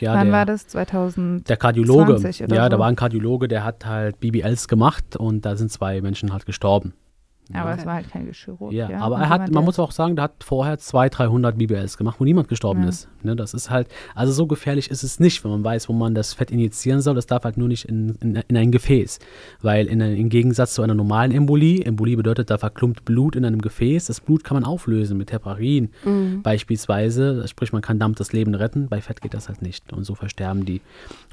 Ja, 0.00 0.14
wann 0.14 0.28
der, 0.28 0.32
war 0.32 0.46
das? 0.46 0.66
2000? 0.66 1.46
Der 1.46 1.58
Kardiologe. 1.58 2.16
20 2.16 2.44
oder 2.44 2.56
Ja, 2.56 2.68
da 2.70 2.76
so. 2.76 2.80
war 2.80 2.88
ein 2.88 2.96
Kardiologe, 2.96 3.48
der 3.48 3.64
hat 3.64 3.84
halt 3.84 4.18
BBLs 4.18 4.66
gemacht 4.66 5.14
und 5.16 5.44
da 5.44 5.54
sind 5.54 5.70
zwei 5.70 6.00
Menschen 6.00 6.32
halt 6.32 6.46
gestorben. 6.46 6.94
Aber 7.54 7.70
Okay. 7.70 7.80
es 7.80 7.86
war 7.86 7.94
halt 7.94 8.10
kein 8.10 8.32
Chirurg. 8.32 8.72
Ja, 8.72 8.88
Ja, 8.90 9.00
aber 9.00 9.18
er 9.18 9.28
hat, 9.28 9.50
man 9.50 9.64
muss 9.64 9.78
auch 9.78 9.92
sagen, 9.92 10.16
der 10.16 10.24
hat 10.24 10.44
vorher 10.44 10.78
200, 10.78 11.18
300 11.18 11.58
BBLs 11.58 11.96
gemacht, 11.96 12.16
wo 12.20 12.24
niemand 12.24 12.48
gestorben 12.48 12.82
Ja. 12.82 12.88
ist. 12.88 13.08
Ne, 13.22 13.36
das 13.36 13.54
ist 13.54 13.70
halt, 13.70 13.88
also 14.14 14.32
so 14.32 14.46
gefährlich 14.46 14.90
ist 14.90 15.02
es 15.04 15.20
nicht, 15.20 15.44
wenn 15.44 15.50
man 15.52 15.62
weiß, 15.64 15.88
wo 15.88 15.92
man 15.92 16.14
das 16.14 16.32
Fett 16.34 16.50
injizieren 16.50 17.00
soll. 17.00 17.16
Es 17.18 17.26
darf 17.26 17.44
halt 17.44 17.56
nur 17.56 17.68
nicht 17.68 17.84
in, 17.84 18.16
in, 18.20 18.36
in 18.48 18.56
ein 18.56 18.72
Gefäß. 18.72 19.18
Weil 19.60 19.86
in, 19.86 20.00
im 20.00 20.28
Gegensatz 20.28 20.74
zu 20.74 20.82
einer 20.82 20.94
normalen 20.94 21.30
Embolie, 21.30 21.84
Embolie 21.84 22.16
bedeutet, 22.16 22.50
da 22.50 22.58
verklumpt 22.58 23.04
Blut 23.04 23.36
in 23.36 23.44
einem 23.44 23.60
Gefäß. 23.60 24.06
Das 24.06 24.20
Blut 24.20 24.42
kann 24.44 24.56
man 24.56 24.64
auflösen 24.64 25.16
mit 25.18 25.32
Heparin 25.32 25.90
Mhm. 26.04 26.42
beispielsweise. 26.42 27.46
Sprich, 27.48 27.72
man 27.72 27.82
kann 27.82 27.98
damit 27.98 28.18
das 28.20 28.32
Leben 28.32 28.54
retten. 28.54 28.88
Bei 28.88 29.00
Fett 29.00 29.20
geht 29.20 29.34
das 29.34 29.48
halt 29.48 29.62
nicht. 29.62 29.92
Und 29.92 30.04
so 30.04 30.14
versterben 30.14 30.64
die. 30.64 30.80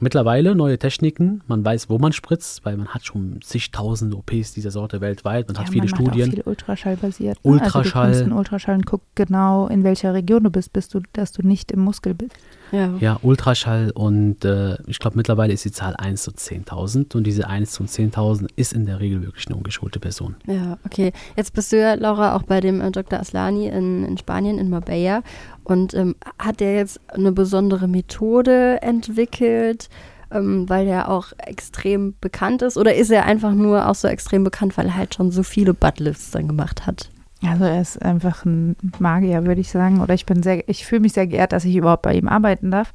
Mittlerweile 0.02 0.56
neue 0.56 0.78
Techniken. 0.78 1.42
Man 1.48 1.64
weiß, 1.64 1.90
wo 1.90 1.98
man 1.98 2.14
spritzt, 2.14 2.66
weil 2.66 2.78
man 2.78 2.90
hat 2.90 3.06
schon 3.06 3.40
zigtausend 3.42 4.14
OPs 4.16 4.54
dieser 4.54 4.72
Sorte 4.72 5.02
weltweit. 5.02 5.48
Man 5.48 5.56
ja, 5.56 5.62
hat 5.62 5.70
viele 5.70 5.86
man 5.86 5.92
macht 5.92 5.98
Studien. 6.10 6.30
Auch 6.30 6.34
viel 6.34 6.44
Ultraschall 6.46 6.98
basiert. 6.98 7.38
Ne? 7.44 7.52
Ultraschall. 7.52 7.84
Also 7.84 7.94
du 7.94 8.08
nimmst 8.08 8.24
einen 8.24 8.34
Ultraschall 8.34 8.76
und 8.76 8.86
guck 8.86 9.02
genau, 9.16 9.68
in 9.68 9.84
welcher 9.84 10.14
Region 10.14 10.44
du 10.44 10.50
bist, 10.50 10.74
bist 10.74 10.94
du, 10.94 11.02
dass 11.14 11.32
du 11.32 11.46
nicht 11.46 11.72
im 11.72 11.80
Muskel 11.82 12.14
bist. 12.14 12.34
Ja. 12.72 12.94
Ja, 13.00 13.20
Ultraschall 13.24 13.92
und 13.96 14.46
äh, 14.46 14.78
ich 14.86 15.00
glaube 15.00 15.18
mittlerweile 15.18 15.54
ist 15.54 15.66
die 15.66 15.72
Zahl 15.72 15.96
1 15.96 16.22
zu 16.22 16.32
10.000 16.32 17.16
und 17.16 17.26
diese 17.26 17.48
1 17.48 17.72
zu 17.72 17.84
10.000 17.84 18.48
ist 18.56 18.74
in 18.74 18.86
der 18.86 19.00
Regel 19.00 19.24
wirklich 19.24 19.48
eine 19.48 19.56
ungeschulte 19.56 20.00
Person. 20.00 20.36
Ja, 20.46 20.78
okay. 20.86 21.12
Jetzt 21.36 21.54
bist 21.54 21.72
du 21.72 21.80
ja, 21.80 21.96
Laura, 21.96 22.36
auch 22.36 22.44
bei 22.44 22.62
dem 22.62 22.82
äh, 22.82 22.92
Dr. 22.92 23.20
Aslani 23.20 23.68
in, 23.68 24.06
in 24.06 24.18
Spanien, 24.18 24.60
in 24.60 24.70
Marbella. 24.70 25.24
Und 25.64 25.94
ähm, 25.94 26.16
hat 26.38 26.60
der 26.60 26.76
jetzt 26.76 27.00
eine 27.08 27.32
besondere 27.32 27.88
Methode 27.88 28.82
entwickelt, 28.82 29.90
ähm, 30.32 30.68
weil 30.70 30.88
er 30.88 31.10
auch 31.10 31.28
extrem 31.38 32.16
bekannt 32.22 32.62
ist? 32.62 32.78
Oder 32.78 32.96
ist 32.96 33.12
er 33.12 33.26
einfach 33.26 33.54
nur 33.54 33.88
auch 33.88 33.96
so 33.96 34.08
extrem 34.08 34.44
bekannt, 34.44 34.78
weil 34.78 34.88
er 34.88 34.96
halt 34.98 35.16
schon 35.16 35.32
so 35.32 35.44
viele 35.44 35.74
Buttlifts 35.74 36.32
dann 36.32 36.48
gemacht 36.48 36.86
hat? 36.88 37.10
Also 37.42 37.64
er 37.64 37.80
ist 37.82 38.02
einfach 38.02 38.44
ein 38.44 38.76
Magier, 39.00 39.46
würde 39.46 39.62
ich 39.62 39.72
sagen. 39.72 40.02
Oder 40.02 40.14
ich 40.14 40.26
bin 40.26 40.44
sehr, 40.44 40.68
ich 40.68 40.86
fühle 40.86 41.02
mich 41.02 41.14
sehr 41.14 41.26
geehrt, 41.28 41.54
dass 41.54 41.64
ich 41.64 41.76
überhaupt 41.76 42.02
bei 42.02 42.14
ihm 42.14 42.28
arbeiten 42.28 42.70
darf 42.70 42.92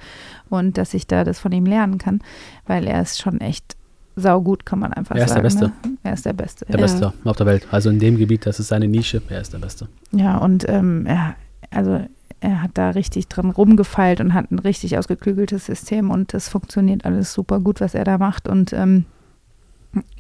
und 0.51 0.77
dass 0.77 0.93
ich 0.93 1.07
da 1.07 1.25
das 1.25 1.39
von 1.39 1.51
ihm 1.53 1.65
lernen 1.65 1.97
kann, 1.99 2.21
weil 2.67 2.87
er 2.87 3.01
ist 3.01 3.21
schon 3.23 3.41
echt 3.41 3.77
saugut, 4.17 4.65
kann 4.67 4.79
man 4.79 4.93
einfach 4.93 5.17
Er 5.17 5.25
ist 5.25 5.35
der 5.35 5.51
sagen. 5.51 5.71
Beste. 5.73 5.89
Ne? 5.89 5.97
Er 6.05 6.13
ist 6.13 6.27
der 6.27 6.33
Beste. 6.35 6.67
Der 6.67 6.77
Ja. 6.77 6.83
Beste 6.83 7.13
auf 7.25 7.37
der 7.37 7.47
Welt. 7.47 7.67
Also 7.71 7.89
in 7.91 7.99
dem 7.99 8.19
Gebiet, 8.19 8.45
das 8.47 8.61
ist 8.61 8.69
seine 8.69 8.87
Nische, 8.87 9.23
er 9.29 9.41
ist 9.41 9.53
der 9.55 9.59
Beste. 9.59 9.89
Ja, 10.13 10.37
und 10.37 10.69
ähm, 10.69 11.07
er, 11.07 11.35
also 11.71 12.01
er 12.41 12.63
hat 12.63 12.73
da 12.75 12.91
richtig 12.91 13.29
dran 13.29 13.51
rumgefeilt 13.51 14.21
und 14.21 14.35
hat 14.35 14.51
ein 14.51 14.59
richtig 14.59 14.99
ausgeklügeltes 14.99 15.67
System 15.67 16.11
und 16.11 16.35
das 16.35 16.49
funktioniert 16.49 17.05
alles 17.05 17.33
super 17.33 17.61
gut, 17.61 17.81
was 17.81 17.95
er 17.95 18.05
da 18.05 18.19
macht. 18.19 18.49
Und 18.49 18.73
ähm, 18.73 19.05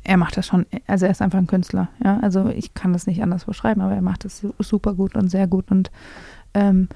er 0.05 0.17
macht 0.17 0.37
das 0.37 0.47
schon, 0.47 0.67
also 0.87 1.07
er 1.07 1.11
ist 1.13 1.21
einfach 1.23 1.39
ein 1.39 1.47
Künstler, 1.49 1.89
ja. 2.05 2.19
Also 2.23 2.49
ich 2.49 2.75
kann 2.75 2.93
das 2.93 3.07
nicht 3.07 3.23
anders 3.23 3.45
beschreiben, 3.45 3.81
aber 3.81 3.95
er 3.95 4.03
macht 4.03 4.25
das 4.25 4.39
su- 4.39 4.55
super 4.61 4.95
gut 4.95 5.17
und 5.17 5.29
sehr 5.31 5.47
gut 5.47 5.71
und 5.71 5.91
ähm, 6.55 6.89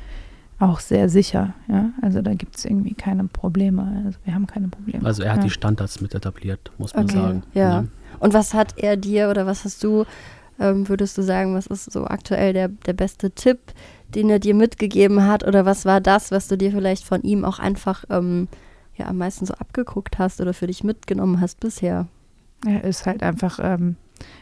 auch 0.61 0.81
sehr 0.81 1.09
sicher, 1.09 1.55
ja. 1.69 1.91
Also 2.03 2.23
da 2.23 2.35
gibt 2.35 2.57
es 2.57 2.65
irgendwie 2.65 2.95
keine 2.95 3.25
Probleme. 3.25 4.03
Also 4.07 4.19
wir 4.25 4.35
haben 4.35 4.47
keine 4.47 4.69
Probleme. 4.69 5.05
Also 5.05 5.23
er 5.23 5.31
hat 5.33 5.39
ja. 5.39 5.45
die 5.45 5.51
Standards 5.51 6.01
mit 6.01 6.15
etabliert, 6.15 6.71
muss 6.79 6.95
man 6.95 7.05
Okay, 7.05 7.17
sagen. 7.17 7.43
ja. 7.55 7.83
Ne? 7.83 7.89
Und 8.21 8.35
was 8.35 8.55
hat 8.55 8.75
er 8.77 8.97
dir 8.97 9.31
oder 9.31 9.47
was 9.47 9.65
hast 9.65 9.83
du, 9.85 10.05
ähm, 10.59 10.89
würdest 10.89 11.17
du 11.19 11.23
sagen, 11.23 11.55
was 11.55 11.67
ist 11.69 11.91
so 11.93 12.07
aktuell 12.07 12.53
der, 12.53 12.69
der 12.69 12.93
beste 12.93 13.31
Tipp, 13.31 13.59
den 14.15 14.31
er 14.31 14.38
dir 14.38 14.55
mitgegeben 14.55 15.27
hat? 15.27 15.47
Oder 15.47 15.65
was 15.65 15.85
war 15.85 16.00
das, 16.00 16.31
was 16.31 16.49
du 16.49 16.57
dir 16.57 16.73
vielleicht 16.73 17.05
von 17.05 17.23
ihm 17.23 17.45
auch 17.45 17.59
einfach 17.59 18.05
ähm, 18.11 18.49
ja, 18.97 19.07
am 19.07 19.19
meisten 19.19 19.47
so 19.47 19.55
abgeguckt 19.55 20.19
hast 20.19 20.41
oder 20.41 20.55
für 20.55 20.67
dich 20.67 20.85
mitgenommen 20.85 21.41
hast 21.41 21.61
bisher? 21.61 22.07
Er 22.67 22.85
ist 22.85 23.07
halt 23.07 23.23
einfach 23.23 23.59
ähm, 23.62 23.97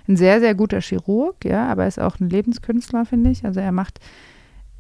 ein 0.09 0.17
sehr, 0.17 0.41
sehr 0.41 0.55
guter 0.55 0.81
Chirurg, 0.81 1.45
ja, 1.45 1.67
aber 1.69 1.83
er 1.83 1.89
ist 1.89 2.01
auch 2.01 2.19
ein 2.21 2.31
Lebenskünstler, 2.31 3.05
finde 3.05 3.31
ich. 3.31 3.45
Also 3.45 3.61
er 3.61 3.73
macht 3.73 4.01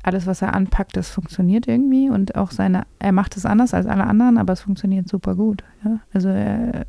alles, 0.03 0.27
was 0.27 0.41
er 0.41 0.55
anpackt, 0.55 0.97
das 0.97 1.11
funktioniert 1.11 1.67
irgendwie 1.67 2.09
und 2.11 2.37
auch 2.37 2.53
seine, 2.53 2.85
er 3.01 3.13
macht 3.13 3.37
es 3.37 3.45
anders 3.45 3.75
als 3.75 3.87
alle 3.87 4.05
anderen, 4.05 4.39
aber 4.39 4.53
es 4.53 4.61
funktioniert 4.61 5.09
super 5.09 5.35
gut. 5.35 5.65
Ja? 5.85 5.99
Also 6.13 6.29
er, 6.29 6.87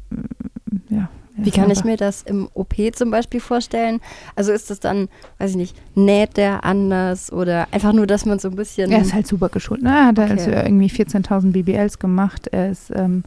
ja. 0.90 1.10
Wie 1.38 1.52
kann 1.52 1.70
ich 1.70 1.84
mir 1.84 1.98
das 1.98 2.24
im 2.24 2.50
OP 2.54 2.74
zum 2.94 3.12
Beispiel 3.12 3.40
vorstellen? 3.40 4.00
Also 4.36 4.52
ist 4.52 4.70
das 4.70 4.80
dann, 4.80 5.08
weiß 5.38 5.52
ich 5.52 5.56
nicht, 5.58 5.76
näht 5.96 6.36
der 6.38 6.64
anders 6.64 7.32
oder 7.32 7.68
einfach 7.72 7.94
nur, 7.94 8.08
dass 8.08 8.26
man 8.26 8.40
so 8.40 8.50
ein 8.50 8.56
bisschen. 8.56 8.92
Er 8.92 9.02
ist 9.02 9.14
halt 9.14 9.28
super 9.28 9.50
geschult. 9.50 9.82
Ne? 9.84 9.90
Er 9.90 10.06
hat 10.08 10.20
Okay. 10.20 10.32
also 10.32 10.50
irgendwie 10.52 10.90
14.000 10.90 11.52
BBLs 11.52 12.00
gemacht. 12.00 12.48
Er 12.48 12.70
ist, 12.72 12.92
ähm, 12.96 13.24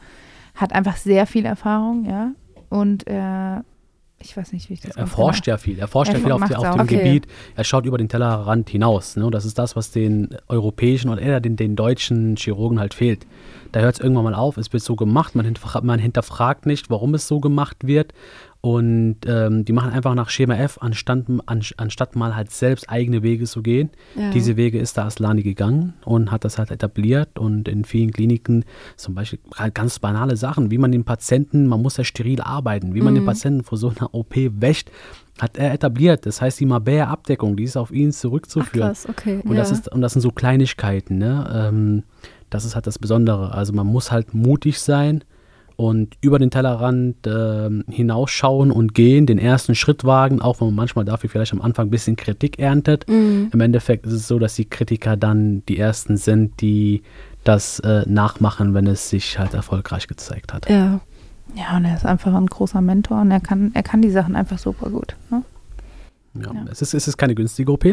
hat 0.55 0.73
einfach 0.73 0.97
sehr 0.97 1.27
viel 1.27 1.45
Erfahrung, 1.47 2.05
ja. 2.05 2.33
Und 2.69 3.07
er, 3.07 3.65
ich 4.23 4.37
weiß 4.37 4.53
nicht, 4.53 4.69
wie 4.69 4.75
ich 4.75 4.81
das 4.81 4.97
Er 4.97 5.07
forscht 5.07 5.47
ja 5.47 5.57
viel. 5.57 5.79
Er 5.79 5.89
forscht 5.89 6.13
Er 6.13 6.19
ja 6.19 6.25
viel 6.25 6.33
auf, 6.33 6.43
auf 6.43 6.77
dem 6.77 6.81
Okay. 6.83 6.97
Gebiet. 6.99 7.27
Er 7.57 7.65
schaut 7.65 7.87
über 7.87 7.97
den 7.97 8.09
Tellerrand 8.09 8.69
hinaus. 8.69 9.17
Ne? 9.17 9.25
Und 9.25 9.35
das 9.35 9.45
ist 9.47 9.59
das, 9.59 9.77
was 9.77 9.91
den 9.91 10.37
europäischen 10.49 11.09
oder 11.09 11.23
eher 11.23 11.41
den, 11.41 11.57
den 11.57 11.75
deutschen 11.75 12.37
Chirurgen 12.37 12.79
halt 12.79 12.93
fehlt. 12.93 13.27
Da 13.73 13.81
hört 13.81 13.95
es 13.95 14.01
irgendwann 14.01 14.25
mal 14.25 14.35
auf. 14.35 14.59
Es 14.59 14.73
wird 14.73 14.83
so 14.83 14.95
gemacht. 14.95 15.35
Man, 15.35 15.55
man 15.83 15.99
hinterfragt 15.99 16.67
nicht, 16.67 16.91
warum 16.91 17.15
es 17.15 17.27
so 17.29 17.41
gemacht 17.41 17.87
wird. 17.87 18.13
Und 18.63 19.17
ähm, 19.27 19.65
die 19.65 19.73
machen 19.73 19.91
einfach 19.93 20.15
nach 20.15 20.29
Schema 20.29 20.55
F, 20.55 20.79
anstatt, 20.83 21.25
an, 21.47 21.63
anstatt 21.79 22.15
mal 22.15 22.37
halt 22.37 22.51
selbst 22.51 22.91
eigene 22.91 23.23
Wege 23.23 23.47
zu 23.47 23.63
gehen. 23.63 23.89
Ja. 24.17 24.31
Diese 24.31 24.59
Wege 24.59 24.79
ist 24.79 24.99
da 24.99 25.07
Aslani 25.07 25.43
gegangen 25.43 25.95
und 26.05 26.31
hat 26.31 26.45
das 26.45 26.59
halt 26.59 26.71
etabliert 26.71 27.39
und 27.39 27.69
in 27.69 27.87
vielen 27.87 28.13
Kliniken 28.13 28.67
zum 28.97 29.15
Beispiel 29.15 29.39
halt 29.57 29.75
ganz 29.75 29.99
banale 29.99 30.37
Sachen, 30.37 30.71
wie 30.71 30.77
man 30.77 30.93
den 30.93 31.05
Patienten, 31.05 31.69
man 31.69 31.81
muss 31.81 31.97
ja 31.97 32.05
steril 32.05 32.43
arbeiten, 32.43 32.95
wie 32.95 33.01
man 33.01 33.15
den 33.15 33.25
Patienten 33.25 33.65
vor 33.65 33.79
so 33.79 33.89
einer 33.89 34.15
OP 34.15 34.35
wäscht, 34.37 34.91
hat 35.41 35.57
er 35.57 35.73
etabliert. 35.73 36.27
Das 36.27 36.43
heißt, 36.43 36.61
die 36.61 36.67
Mabea-Abdeckung, 36.67 37.57
die 37.57 37.65
ist 37.65 37.79
auf 37.79 37.91
ihn 37.91 38.11
Ach, 38.13 38.15
zurückzuführen. 38.15 38.89
krass, 38.89 39.09
okay. 39.09 39.41
Und, 39.43 39.53
ja. 39.53 39.61
das 39.61 39.71
ist, 39.71 39.91
und 39.91 40.03
das 40.03 40.13
sind 40.13 40.21
so 40.21 40.33
Kleinigkeiten, 40.33 41.17
ne? 41.17 41.71
Ähm, 41.71 42.03
das 42.51 42.65
ist 42.65 42.75
halt 42.75 42.87
das 42.87 42.99
Besondere. 42.99 43.55
Also 43.55 43.73
man 43.73 43.87
muss 43.87 44.11
halt 44.11 44.35
mutig 44.35 44.81
sein 44.81 45.25
und 45.81 46.19
über 46.21 46.39
den 46.39 46.51
Tellerrand 46.51 47.27
ähm, 47.27 47.85
hinausschauen 47.89 48.71
und 48.71 48.95
gehen, 48.95 49.25
den 49.25 49.39
ersten 49.39 49.75
Schritt 49.75 50.05
wagen, 50.05 50.43
auch 50.43 50.61
wenn 50.61 50.69
man 50.69 50.75
manchmal 50.75 51.07
dafür 51.07 51.31
vielleicht 51.31 51.55
am 51.55 51.63
Anfang 51.63 51.87
ein 51.87 51.91
bisschen 51.91 52.17
Kritik 52.17 52.59
erntet. 52.59 53.09
Mhm. 53.09 53.49
Im 53.51 53.61
Endeffekt 53.61 54.05
ist 54.05 54.13
es 54.13 54.29
so, 54.29 54.39
dass 54.39 54.55
die 54.57 54.67
Kritiker 54.67 55.17
dann 55.17 55.63
die 55.71 55.79
ersten 55.79 56.19
sind, 56.19 56.61
die 56.61 57.03
das 57.45 57.79
äh, 57.81 58.03
nachmachen, 58.07 58.75
wenn 58.75 58.87
es 58.87 59.09
sich 59.09 59.39
halt 59.39 59.55
erfolgreich 59.55 60.07
gezeigt 60.07 60.53
hat. 60.53 60.69
ja. 60.69 61.01
Ja, 61.57 61.77
und 61.77 61.85
er 61.85 61.97
ist 61.97 62.07
einfach 62.07 62.33
ein 62.33 62.47
großer 62.47 62.81
Mentor 62.81 63.23
und 63.23 63.33
er 63.33 63.41
kann, 63.41 63.73
er 63.75 63.83
kann 63.83 64.01
die 64.03 64.11
Sachen 64.13 64.37
einfach 64.37 64.57
super 64.57 64.89
gut. 64.89 65.17
Ne? 65.31 65.43
Ja. 66.35 66.53
Ja. 66.55 66.65
Es, 66.71 66.81
ist, 66.81 66.95
es 66.95 67.09
ist 67.09 67.17
keine 67.17 67.35
günstige 67.35 67.73
OP. 67.73 67.85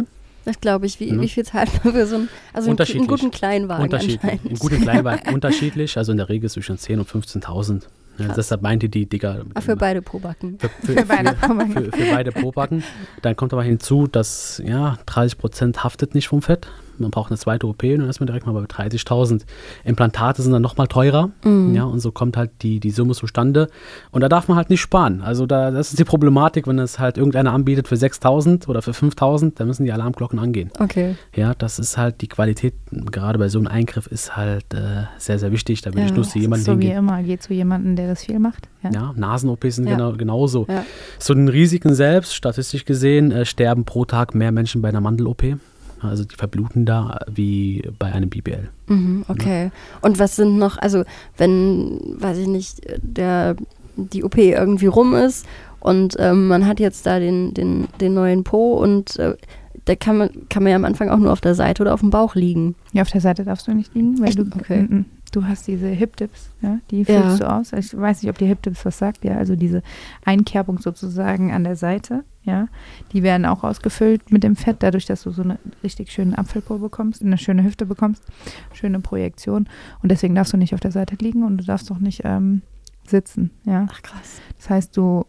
Das 0.48 0.62
glaube 0.62 0.86
ich. 0.86 1.00
Wie, 1.02 1.12
Mhm. 1.12 1.22
wie 1.22 1.28
viel 1.28 1.44
zahlt 1.44 1.70
man 1.84 1.94
für 1.94 2.08
so 2.08 2.16
einen, 2.16 2.30
also 2.54 2.70
einen, 2.70 2.80
einen 2.80 3.08
guten 3.08 3.32
Kleinwagen 3.32 3.84
Unterschiedlich. 3.84 4.24
anscheinend? 4.24 4.46
In 4.46 4.58
guten 4.58 4.82
Kleinwagen 4.82 5.34
unterschiedlich, 5.34 5.98
also 5.98 6.14
in 6.14 6.18
der 6.18 6.30
Regel 6.30 6.50
zwischen 6.50 6.78
10.000 6.78 7.00
und 7.00 7.10
15.000. 7.10 7.82
Ja, 8.18 8.34
deshalb 8.34 8.62
meinte 8.62 8.88
die 8.88 9.06
Digga. 9.08 9.44
Ah, 9.54 9.62
für 9.62 9.76
beide 9.76 10.02
Probacken. 10.02 10.58
Für, 10.58 10.70
für, 10.86 10.94
Für 10.94 11.06
beide 11.06 11.34
Probacken. 11.34 11.74
Für, 11.74 11.92
für 11.92 12.12
beide 12.16 12.32
Probacken. 12.32 12.84
Dann 13.22 13.36
kommt 13.36 13.52
aber 13.52 13.62
hinzu, 13.64 14.08
dass 14.08 14.62
ja, 14.66 14.98
30% 15.06 15.78
haftet 15.84 16.16
nicht 16.16 16.30
vom 16.30 16.42
Fett. 16.42 16.68
Man 17.00 17.12
braucht 17.12 17.32
eine 17.32 17.38
zweite 17.38 17.68
OP 17.68 17.84
und 17.84 18.00
dann 18.00 18.10
ist 18.10 18.20
man 18.20 18.28
direkt 18.28 18.46
mal 18.46 18.54
bei 18.54 18.62
30.000. 18.64 19.44
Implantate 19.84 20.42
sind 20.42 20.52
dann 20.52 20.62
nochmal 20.62 20.88
teurer. 20.88 21.30
Mhm. 21.44 21.74
Ja, 21.76 21.84
und 21.84 22.00
so 22.00 22.12
kommt 22.12 22.38
halt 22.38 22.52
die, 22.62 22.80
die 22.80 22.92
Summe 22.92 23.14
zustande. 23.14 23.68
Und 24.12 24.22
da 24.22 24.30
darf 24.30 24.48
man 24.48 24.58
halt 24.58 24.70
nicht 24.70 24.82
sparen. 24.82 25.22
Also 25.22 25.46
da, 25.46 25.72
das 25.72 25.90
ist 25.90 26.00
die 26.00 26.04
Problematik, 26.04 26.68
wenn 26.68 26.80
es 26.80 27.00
halt 27.00 27.18
irgendeiner 27.18 27.54
anbietet 27.54 27.88
für 27.88 27.96
6.000 27.96 28.68
oder 28.68 28.82
für 28.82 28.92
5.000, 28.92 29.54
dann 29.56 29.68
müssen 29.68 29.84
die 29.84 29.92
Alarmglocken 29.92 30.40
angehen. 30.40 30.72
Okay. 30.80 31.16
Ja, 31.36 31.54
das 31.54 31.80
ist 31.80 31.98
halt 31.98 32.22
die 32.22 32.28
Qualität, 32.28 32.74
gerade 32.92 33.38
bei 33.40 33.50
so 33.50 33.60
einem 33.60 33.68
Eingriff 33.68 34.08
ist 34.08 34.36
halt 34.36 34.74
äh, 34.74 35.04
sehr, 35.18 35.40
sehr 35.40 35.52
wichtig. 35.52 35.82
Da 35.82 35.94
will 35.94 36.02
Ja, 36.02 36.06
ich 36.08 36.14
nur 36.14 36.24
zu 36.24 36.34
Das 36.34 36.42
jemandem 36.42 36.60
ist 36.62 36.66
so 36.66 36.72
wie 36.80 36.86
hingehen. 36.86 36.98
immer, 37.00 37.24
geht 37.24 37.44
zu 37.44 37.54
jemandem, 37.54 37.96
der 37.96 38.08
das 38.08 38.24
viel 38.24 38.40
macht. 38.40 38.68
Ja. 38.84 38.90
Ja, 38.92 39.14
Nasen-OPs 39.16 39.76
sind 39.76 39.88
Ja. 39.88 39.96
genau, 39.96 40.14
genauso. 40.14 40.66
Ja. 40.70 40.86
Zu 41.20 41.34
den 41.34 41.48
Risiken 41.50 41.94
selbst, 41.96 42.34
statistisch 42.36 42.86
gesehen, 42.86 43.32
äh, 43.32 43.46
sterben 43.46 43.86
pro 43.86 44.06
Tag 44.06 44.36
mehr 44.36 44.52
Menschen 44.52 44.82
bei 44.82 44.90
einer 44.90 45.02
Mandel-OP. 45.02 45.44
Also 46.02 46.24
die 46.24 46.36
verbluten 46.36 46.86
da 46.86 47.20
wie 47.28 47.90
bei 47.98 48.12
einem 48.12 48.30
BBL. 48.30 48.70
Mhm, 48.88 49.26
okay. 49.28 49.72
Und 50.02 50.20
was 50.20 50.36
sind 50.36 50.58
noch, 50.58 50.78
also 50.78 51.04
wenn, 51.38 52.00
weiß 52.20 52.38
ich 52.38 52.48
nicht, 52.48 52.82
der, 53.02 53.56
die 53.96 54.24
OP 54.24 54.38
irgendwie 54.38 54.88
rum 54.88 55.16
ist 55.16 55.46
und 55.80 56.16
ähm, 56.20 56.48
man 56.48 56.68
hat 56.68 56.80
jetzt 56.80 57.06
da 57.06 57.20
den, 57.20 57.54
den, 57.54 57.88
den 58.00 58.14
neuen 58.14 58.44
Po 58.44 58.74
und 58.76 59.18
äh, 59.18 59.36
da 59.86 59.96
kann 59.96 60.18
man, 60.18 60.30
kann 60.50 60.64
man 60.64 60.72
ja 60.72 60.76
am 60.76 60.86
Anfang 60.86 61.10
auch 61.10 61.18
nur 61.18 61.32
auf 61.32 61.42
der 61.42 61.56
Seite 61.56 61.82
oder 61.82 61.94
auf 61.94 62.02
dem 62.02 62.10
Bauch 62.10 62.36
liegen. 62.36 62.76
Ja, 62.94 63.02
auf 63.04 63.10
der 63.10 63.22
Seite 63.22 63.44
darfst 63.46 63.68
du 63.68 63.74
nicht 63.74 63.94
liegen, 63.96 64.20
weil 64.20 64.30
Echt? 64.30 64.40
du, 64.40 64.44
Okay. 64.44 64.88
Du 65.38 65.48
hast 65.48 65.68
diese 65.68 65.88
Hip-Dips, 65.88 66.50
ja, 66.62 66.80
die 66.90 67.04
Ja. 67.04 67.06
füllst 67.06 67.42
du 67.42 67.50
aus. 67.50 67.74
Ich 67.74 67.96
weiß 67.96 68.24
nicht, 68.24 68.30
ob 68.32 68.40
die 68.40 68.48
Hip-Dips 68.48 68.84
was 68.86 68.98
sagt, 68.98 69.24
ja, 69.24 69.38
also 69.38 69.56
diese 69.56 69.84
Einkerbung 70.26 70.80
sozusagen 70.80 71.54
an 71.54 71.64
der 71.64 71.76
Seite, 71.76 72.24
ja, 72.42 72.68
die 73.14 73.22
werden 73.22 73.46
auch 73.46 73.64
ausgefüllt 73.64 74.32
mit 74.32 74.44
dem 74.44 74.56
Fett, 74.56 74.78
dadurch, 74.80 75.06
dass 75.06 75.24
du 75.24 75.32
so 75.32 75.44
eine 75.44 75.60
richtig 75.84 76.12
schöne 76.12 76.38
Apfelpo 76.38 76.80
bekommst, 76.80 77.22
eine 77.22 77.38
schöne 77.38 77.64
Hüfte 77.64 77.86
bekommst, 77.86 78.24
schöne 78.74 79.00
Projektion 79.00 79.70
und 80.02 80.10
deswegen 80.12 80.34
darfst 80.34 80.54
du 80.54 80.58
nicht 80.58 80.74
auf 80.74 80.80
der 80.80 80.92
Seite 80.92 81.16
liegen 81.22 81.44
und 81.44 81.58
du 81.58 81.64
darfst 81.64 81.92
auch 81.92 82.00
nicht 82.00 82.22
ähm, 82.24 82.64
sitzen, 83.06 83.52
ja. 83.64 83.86
Ach 83.92 84.02
krass. 84.02 84.42
Das 84.58 84.70
heißt, 84.72 84.98
du 84.98 85.26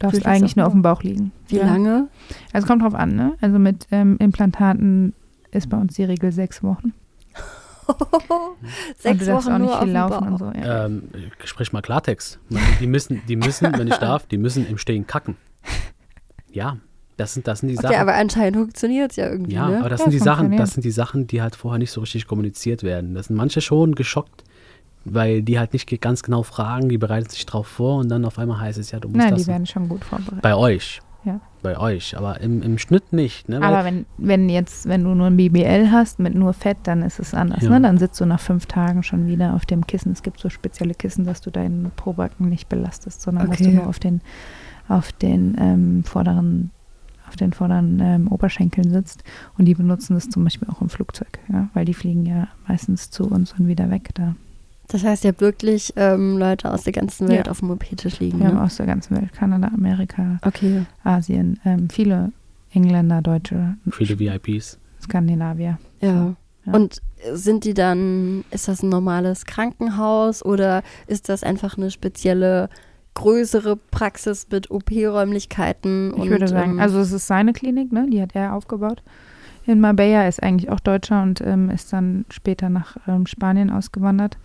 darfst 0.00 0.26
eigentlich 0.26 0.56
nur 0.56 0.66
auf 0.66 0.72
dem 0.72 0.82
Bauch 0.82 1.04
liegen. 1.04 1.30
Wie 1.46 1.58
ja. 1.58 1.66
lange? 1.66 2.08
Also 2.52 2.66
kommt 2.66 2.82
drauf 2.82 2.94
an, 2.94 3.14
ne? 3.14 3.34
Also 3.40 3.60
mit 3.60 3.86
ähm, 3.92 4.16
Implantaten 4.18 5.14
ist 5.52 5.68
bei 5.68 5.76
uns 5.76 5.94
die 5.94 6.04
Regel 6.04 6.32
sechs 6.32 6.64
Wochen. 6.64 6.92
Sechs 8.98 9.26
Wochen 9.26 9.52
auch 9.52 9.58
nicht 9.58 9.68
nur 9.68 9.68
viel 9.68 9.72
auf 9.72 9.80
dem 9.84 9.92
laufen 9.92 10.10
Bauch. 10.20 10.26
und 10.26 10.38
so. 10.38 10.60
Ja. 10.60 10.86
Ähm, 10.86 11.08
sprich 11.44 11.72
mal 11.72 11.82
Klartext. 11.82 12.38
Die 12.80 12.86
müssen, 12.86 13.22
die 13.28 13.36
müssen, 13.36 13.72
wenn 13.76 13.88
ich 13.88 13.96
darf, 13.96 14.26
die 14.26 14.38
müssen 14.38 14.66
im 14.68 14.78
Stehen 14.78 15.06
kacken. 15.06 15.36
Ja, 16.52 16.76
das 17.16 17.34
sind, 17.34 17.46
das 17.46 17.60
sind 17.60 17.68
die 17.70 17.78
Okay, 17.78 17.88
Sachen. 17.88 17.96
aber 18.00 18.14
anscheinend 18.14 18.56
funktioniert 18.56 19.10
es 19.12 19.16
ja 19.16 19.28
irgendwie, 19.28 19.54
ja, 19.54 19.68
ne? 19.68 19.78
aber 19.80 19.88
das 19.88 20.00
Ja, 20.00 20.04
sind 20.04 20.12
die 20.12 20.18
Sachen, 20.18 20.56
das 20.56 20.72
sind 20.74 20.84
die 20.84 20.90
Sachen, 20.90 21.26
die 21.26 21.42
halt 21.42 21.56
vorher 21.56 21.78
nicht 21.78 21.90
so 21.90 22.00
richtig 22.00 22.26
kommuniziert 22.26 22.82
werden. 22.82 23.14
Das 23.14 23.26
sind 23.26 23.36
manche 23.36 23.60
schon 23.60 23.94
geschockt, 23.94 24.44
weil 25.04 25.42
die 25.42 25.58
halt 25.58 25.72
nicht 25.72 25.88
ganz 26.00 26.22
genau 26.22 26.42
fragen, 26.42 26.88
die 26.88 26.98
bereiten 26.98 27.28
sich 27.30 27.44
drauf 27.46 27.66
vor 27.66 27.98
und 27.98 28.08
dann 28.08 28.24
auf 28.24 28.38
einmal 28.38 28.60
heißt 28.60 28.78
es 28.78 28.90
ja, 28.90 29.00
du 29.00 29.08
musst 29.08 29.18
Nein, 29.18 29.30
das 29.34 29.42
die 29.42 29.46
werden 29.48 29.66
schon 29.66 29.88
gut 29.88 30.04
vorbereitet. 30.04 30.42
bei 30.42 30.54
euch. 30.54 31.00
Ja. 31.24 31.40
Bei 31.62 31.78
euch, 31.78 32.16
aber 32.16 32.40
im, 32.40 32.60
im 32.62 32.76
Schnitt 32.78 33.12
nicht. 33.12 33.48
Ne? 33.48 33.62
Aber 33.62 33.84
wenn, 33.84 34.04
wenn 34.18 34.48
jetzt, 34.50 34.86
wenn 34.86 35.02
du 35.04 35.14
nur 35.14 35.28
ein 35.28 35.36
BBL 35.36 35.90
hast 35.90 36.18
mit 36.18 36.34
nur 36.34 36.52
Fett, 36.52 36.76
dann 36.84 37.02
ist 37.02 37.18
es 37.18 37.32
anders. 37.32 37.62
Ja. 37.62 37.70
Ne? 37.70 37.80
Dann 37.80 37.96
sitzt 37.98 38.20
du 38.20 38.26
nach 38.26 38.40
fünf 38.40 38.66
Tagen 38.66 39.02
schon 39.02 39.26
wieder 39.26 39.54
auf 39.54 39.64
dem 39.64 39.86
Kissen. 39.86 40.12
Es 40.12 40.22
gibt 40.22 40.38
so 40.38 40.50
spezielle 40.50 40.94
Kissen, 40.94 41.24
dass 41.24 41.40
du 41.40 41.50
deinen 41.50 41.90
Probacken 41.96 42.48
nicht 42.48 42.68
belastest, 42.68 43.22
sondern 43.22 43.48
dass 43.48 43.60
Okay. 43.60 43.70
du 43.70 43.76
nur 43.76 43.86
auf 43.86 43.98
den, 43.98 44.20
auf 44.88 45.12
den 45.12 45.56
ähm, 45.58 46.04
vorderen, 46.04 46.70
auf 47.26 47.36
den 47.36 47.54
vorderen 47.54 48.00
ähm, 48.00 48.28
Oberschenkeln 48.28 48.90
sitzt. 48.90 49.24
Und 49.56 49.64
die 49.64 49.74
benutzen 49.74 50.14
das 50.14 50.28
zum 50.28 50.44
Beispiel 50.44 50.68
auch 50.68 50.82
im 50.82 50.90
Flugzeug, 50.90 51.38
ja? 51.50 51.68
weil 51.72 51.86
die 51.86 51.94
fliegen 51.94 52.26
ja 52.26 52.48
meistens 52.68 53.08
zu 53.10 53.24
uns 53.26 53.54
und 53.58 53.66
wieder 53.66 53.90
weg. 53.90 54.10
Da 54.14 54.34
Das 54.88 55.02
heißt, 55.02 55.24
ihr 55.24 55.28
habt 55.28 55.40
wirklich 55.40 55.92
ähm, 55.96 56.36
Leute 56.38 56.70
aus 56.72 56.82
der 56.84 56.92
ganzen 56.92 57.28
Welt 57.28 57.46
Ja. 57.46 57.50
auf 57.50 57.60
dem 57.60 57.70
OP-Tisch 57.70 58.20
liegen, 58.20 58.44
haben 58.46 58.56
ne? 58.56 58.62
aus 58.62 58.76
der 58.76 58.86
ganzen 58.86 59.16
Welt, 59.16 59.32
Kanada, 59.32 59.68
Amerika, 59.74 60.38
Okay. 60.42 60.84
Asien, 61.02 61.58
ähm, 61.64 61.88
viele 61.90 62.32
Engländer, 62.72 63.22
Deutsche, 63.22 63.76
Viele 63.90 64.18
VIPs. 64.18 64.78
Skandinavier. 65.02 65.78
Ja. 66.00 66.34
Ja. 66.66 66.72
Und 66.72 67.00
sind 67.32 67.64
die 67.64 67.74
dann, 67.74 68.44
ist 68.50 68.68
das 68.68 68.82
ein 68.82 68.88
normales 68.88 69.44
Krankenhaus 69.46 70.44
oder 70.44 70.82
ist 71.06 71.28
das 71.28 71.42
einfach 71.42 71.76
eine 71.76 71.90
spezielle 71.90 72.68
größere 73.14 73.76
Praxis 73.90 74.46
mit 74.50 74.70
OP-Räumlichkeiten? 74.70 76.14
Ich 76.22 76.28
würde 76.30 76.48
sagen, 76.48 76.72
ähm, 76.72 76.80
also 76.80 76.98
es 77.00 77.12
ist 77.12 77.26
seine 77.26 77.52
Klinik, 77.52 77.92
ne? 77.92 78.06
die 78.10 78.20
hat 78.20 78.34
er 78.34 78.54
aufgebaut. 78.54 79.02
In 79.66 79.80
Marbella 79.80 80.28
ist 80.28 80.42
eigentlich 80.42 80.70
auch 80.70 80.80
Deutscher 80.80 81.22
und 81.22 81.40
ähm, 81.40 81.70
ist 81.70 81.92
dann 81.92 82.26
später 82.30 82.68
nach 82.68 82.96
ähm, 83.08 83.26
Spanien 83.26 83.70
ausgewandert, 83.70 84.36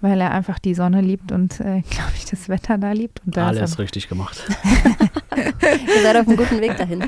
weil 0.00 0.20
er 0.20 0.32
einfach 0.32 0.58
die 0.58 0.74
Sonne 0.74 1.00
liebt 1.00 1.30
und, 1.30 1.60
äh, 1.60 1.82
glaube 1.90 2.12
ich, 2.16 2.24
das 2.24 2.48
Wetter 2.48 2.78
da 2.78 2.92
liebt. 2.92 3.22
Und 3.24 3.36
da 3.36 3.50
ist 3.50 3.58
Alles 3.58 3.78
richtig 3.78 4.08
gemacht. 4.08 4.44
ihr 5.36 6.02
seid 6.02 6.16
auf 6.16 6.26
einem 6.26 6.36
guten 6.36 6.60
Weg 6.60 6.76
dahin, 6.76 7.04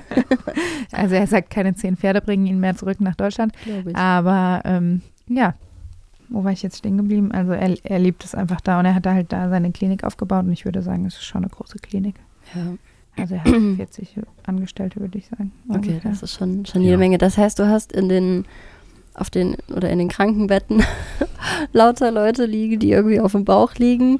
also 0.92 1.14
er 1.14 1.26
sagt, 1.26 1.50
keine 1.50 1.74
zehn 1.74 1.96
Pferde 1.96 2.20
bringen 2.20 2.46
ihn 2.46 2.60
mehr 2.60 2.76
zurück 2.76 3.00
nach 3.00 3.16
Deutschland. 3.16 3.52
Aber 3.94 4.62
ähm, 4.64 5.02
ja, 5.28 5.54
wo 6.28 6.44
war 6.44 6.52
ich 6.52 6.62
jetzt 6.62 6.78
stehen 6.78 6.96
geblieben? 6.96 7.32
Also 7.32 7.52
er, 7.52 7.76
er 7.82 7.98
liebt 7.98 8.24
es 8.24 8.36
einfach 8.36 8.60
da 8.60 8.78
und 8.78 8.86
er 8.86 8.94
hat 8.94 9.06
da 9.06 9.14
halt 9.14 9.32
da 9.32 9.48
seine 9.48 9.72
Klinik 9.72 10.04
aufgebaut 10.04 10.44
und 10.44 10.52
ich 10.52 10.64
würde 10.64 10.82
sagen, 10.82 11.04
es 11.06 11.14
ist 11.14 11.24
schon 11.24 11.42
eine 11.42 11.50
große 11.50 11.78
Klinik. 11.78 12.14
Ja. 12.54 12.62
Also 13.20 13.34
er 13.34 13.44
hat 13.44 13.52
40 13.76 14.16
Angestellte, 14.46 15.00
würde 15.00 15.18
ich 15.18 15.26
sagen. 15.28 15.52
Okay, 15.68 15.76
ungefähr. 15.90 16.10
das 16.10 16.22
ist 16.22 16.34
schon, 16.34 16.64
schon 16.66 16.82
jede 16.82 16.92
Ja. 16.92 16.98
Menge. 16.98 17.18
Das 17.18 17.36
heißt, 17.38 17.58
du 17.58 17.68
hast 17.68 17.92
in 17.92 18.08
den 18.08 18.44
auf 19.14 19.28
den 19.30 19.56
oder 19.74 19.90
in 19.90 19.98
den 19.98 20.08
Krankenbetten 20.08 20.82
lauter 21.72 22.10
Leute 22.10 22.46
liegen, 22.46 22.78
die 22.78 22.92
irgendwie 22.92 23.20
auf 23.20 23.32
dem 23.32 23.44
Bauch 23.44 23.74
liegen, 23.74 24.18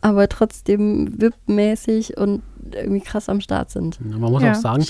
aber 0.00 0.28
trotzdem 0.28 1.20
wippmäßig 1.20 2.16
und 2.16 2.42
irgendwie 2.72 3.00
krass 3.00 3.28
am 3.28 3.40
Start 3.40 3.70
sind. 3.70 4.00
Man 4.00 4.20
muss 4.32 4.42
Ja. 4.42 4.52
auch 4.52 4.56
sagen, 4.56 4.84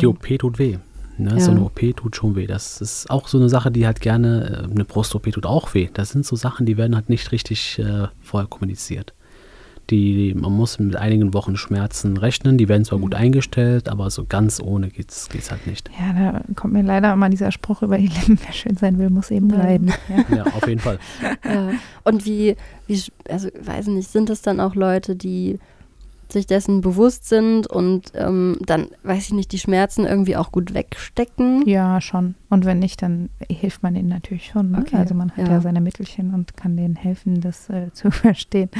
die 0.00 0.06
OP 0.06 0.38
tut 0.38 0.58
weh. 0.58 0.78
Ne? 1.18 1.32
Ja. 1.34 1.40
So 1.40 1.50
eine 1.50 1.60
OP 1.62 1.80
tut 1.96 2.16
schon 2.16 2.34
weh. 2.36 2.46
Das 2.46 2.80
ist 2.80 3.10
auch 3.10 3.28
so 3.28 3.36
eine 3.38 3.50
Sache, 3.50 3.70
die 3.70 3.84
halt 3.84 4.00
gerne, 4.00 4.64
äh, 4.66 4.70
eine 4.72 4.84
Brust-OP 4.86 5.30
tut 5.30 5.44
auch 5.44 5.74
weh. 5.74 5.88
Das 5.92 6.10
sind 6.10 6.24
so 6.24 6.34
Sachen, 6.34 6.64
die 6.64 6.78
werden 6.78 6.94
halt 6.96 7.10
nicht 7.10 7.30
richtig 7.32 7.78
äh, 7.78 8.08
vorher 8.20 8.48
kommuniziert. 8.48 9.12
Die, 9.90 10.34
man 10.34 10.52
muss 10.52 10.78
mit 10.78 10.94
einigen 10.96 11.34
Wochen 11.34 11.56
Schmerzen 11.56 12.16
rechnen, 12.16 12.56
die 12.58 12.68
werden 12.68 12.84
zwar 12.84 12.98
Mhm. 12.98 13.02
gut 13.02 13.14
eingestellt, 13.16 13.88
aber 13.88 14.08
so 14.10 14.24
ganz 14.24 14.60
ohne 14.60 14.88
geht's, 14.88 15.28
geht's 15.28 15.50
halt 15.50 15.66
nicht. 15.66 15.90
Ja, 15.98 16.32
da 16.32 16.42
kommt 16.54 16.72
mir 16.74 16.82
leider 16.82 17.12
immer 17.12 17.28
dieser 17.28 17.50
Spruch 17.50 17.82
über 17.82 17.98
die 17.98 18.06
Lippen, 18.28 18.38
wer 18.44 18.52
schön 18.52 18.76
sein 18.76 18.98
will, 18.98 19.10
muss 19.10 19.30
eben 19.30 19.50
leiden. 19.50 19.92
Ja. 20.08 20.24
Ja, 20.36 20.44
auf 20.44 20.66
jeden 20.68 20.80
Fall. 20.80 20.98
Ja. 21.44 21.70
Und 22.04 22.24
wie, 22.24 22.54
wie, 22.86 23.02
also 23.28 23.48
weiß 23.64 23.88
nicht, 23.88 24.08
sind 24.10 24.30
es 24.30 24.42
dann 24.42 24.60
auch 24.60 24.74
Leute, 24.74 25.16
die 25.16 25.58
sich 26.32 26.46
dessen 26.46 26.80
bewusst 26.80 27.28
sind 27.28 27.66
und 27.66 28.12
ähm, 28.14 28.56
dann, 28.64 28.88
weiß 29.02 29.26
ich 29.26 29.32
nicht, 29.32 29.52
die 29.52 29.58
Schmerzen 29.58 30.04
irgendwie 30.06 30.36
auch 30.36 30.52
gut 30.52 30.74
wegstecken? 30.74 31.66
ja, 31.66 32.00
schon. 32.00 32.34
Und 32.48 32.64
wenn 32.64 32.80
nicht, 32.80 33.00
dann 33.02 33.30
hilft 33.48 33.82
man 33.84 33.94
ihnen 33.94 34.08
natürlich 34.08 34.46
schon. 34.46 34.72
Ne? 34.72 34.78
Okay, 34.80 34.96
Also 34.96 35.14
man 35.14 35.30
hat 35.30 35.46
ja. 35.46 35.52
ja. 35.54 35.60
seine 35.60 35.80
Mittelchen 35.80 36.34
und 36.34 36.56
kann 36.56 36.76
denen 36.76 36.96
helfen, 36.96 37.40
das 37.40 37.68
äh, 37.70 37.90
zu 37.92 38.10
verstehen. 38.10 38.70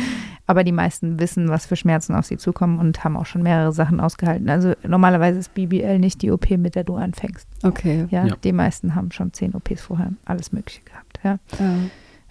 Aber 0.46 0.64
die 0.64 0.72
meisten 0.72 1.20
wissen, 1.20 1.48
was 1.48 1.66
für 1.66 1.76
Schmerzen 1.76 2.14
auf 2.16 2.26
sie 2.26 2.36
zukommen 2.36 2.78
und 2.80 3.04
haben 3.04 3.16
auch 3.16 3.26
schon 3.26 3.42
mehrere 3.42 3.72
Sachen 3.72 4.00
ausgehalten. 4.00 4.50
Also 4.50 4.72
normalerweise 4.86 5.38
ist 5.38 5.54
BBL 5.54 5.98
nicht 6.00 6.22
die 6.22 6.32
OP, 6.32 6.50
mit 6.50 6.74
der 6.74 6.82
du 6.84 6.96
anfängst. 6.96 7.46
Okay. 7.62 8.06
Ja, 8.10 8.26
Ja. 8.26 8.36
die 8.42 8.52
meisten 8.52 8.94
haben 8.96 9.12
schon 9.12 9.32
zehn 9.32 9.54
OPs 9.54 9.82
vorher 9.82 10.12
alles 10.24 10.50
Mögliche 10.52 10.80
gehabt. 10.82 11.20
Ja. 11.22 11.38
Ja. 11.60 11.74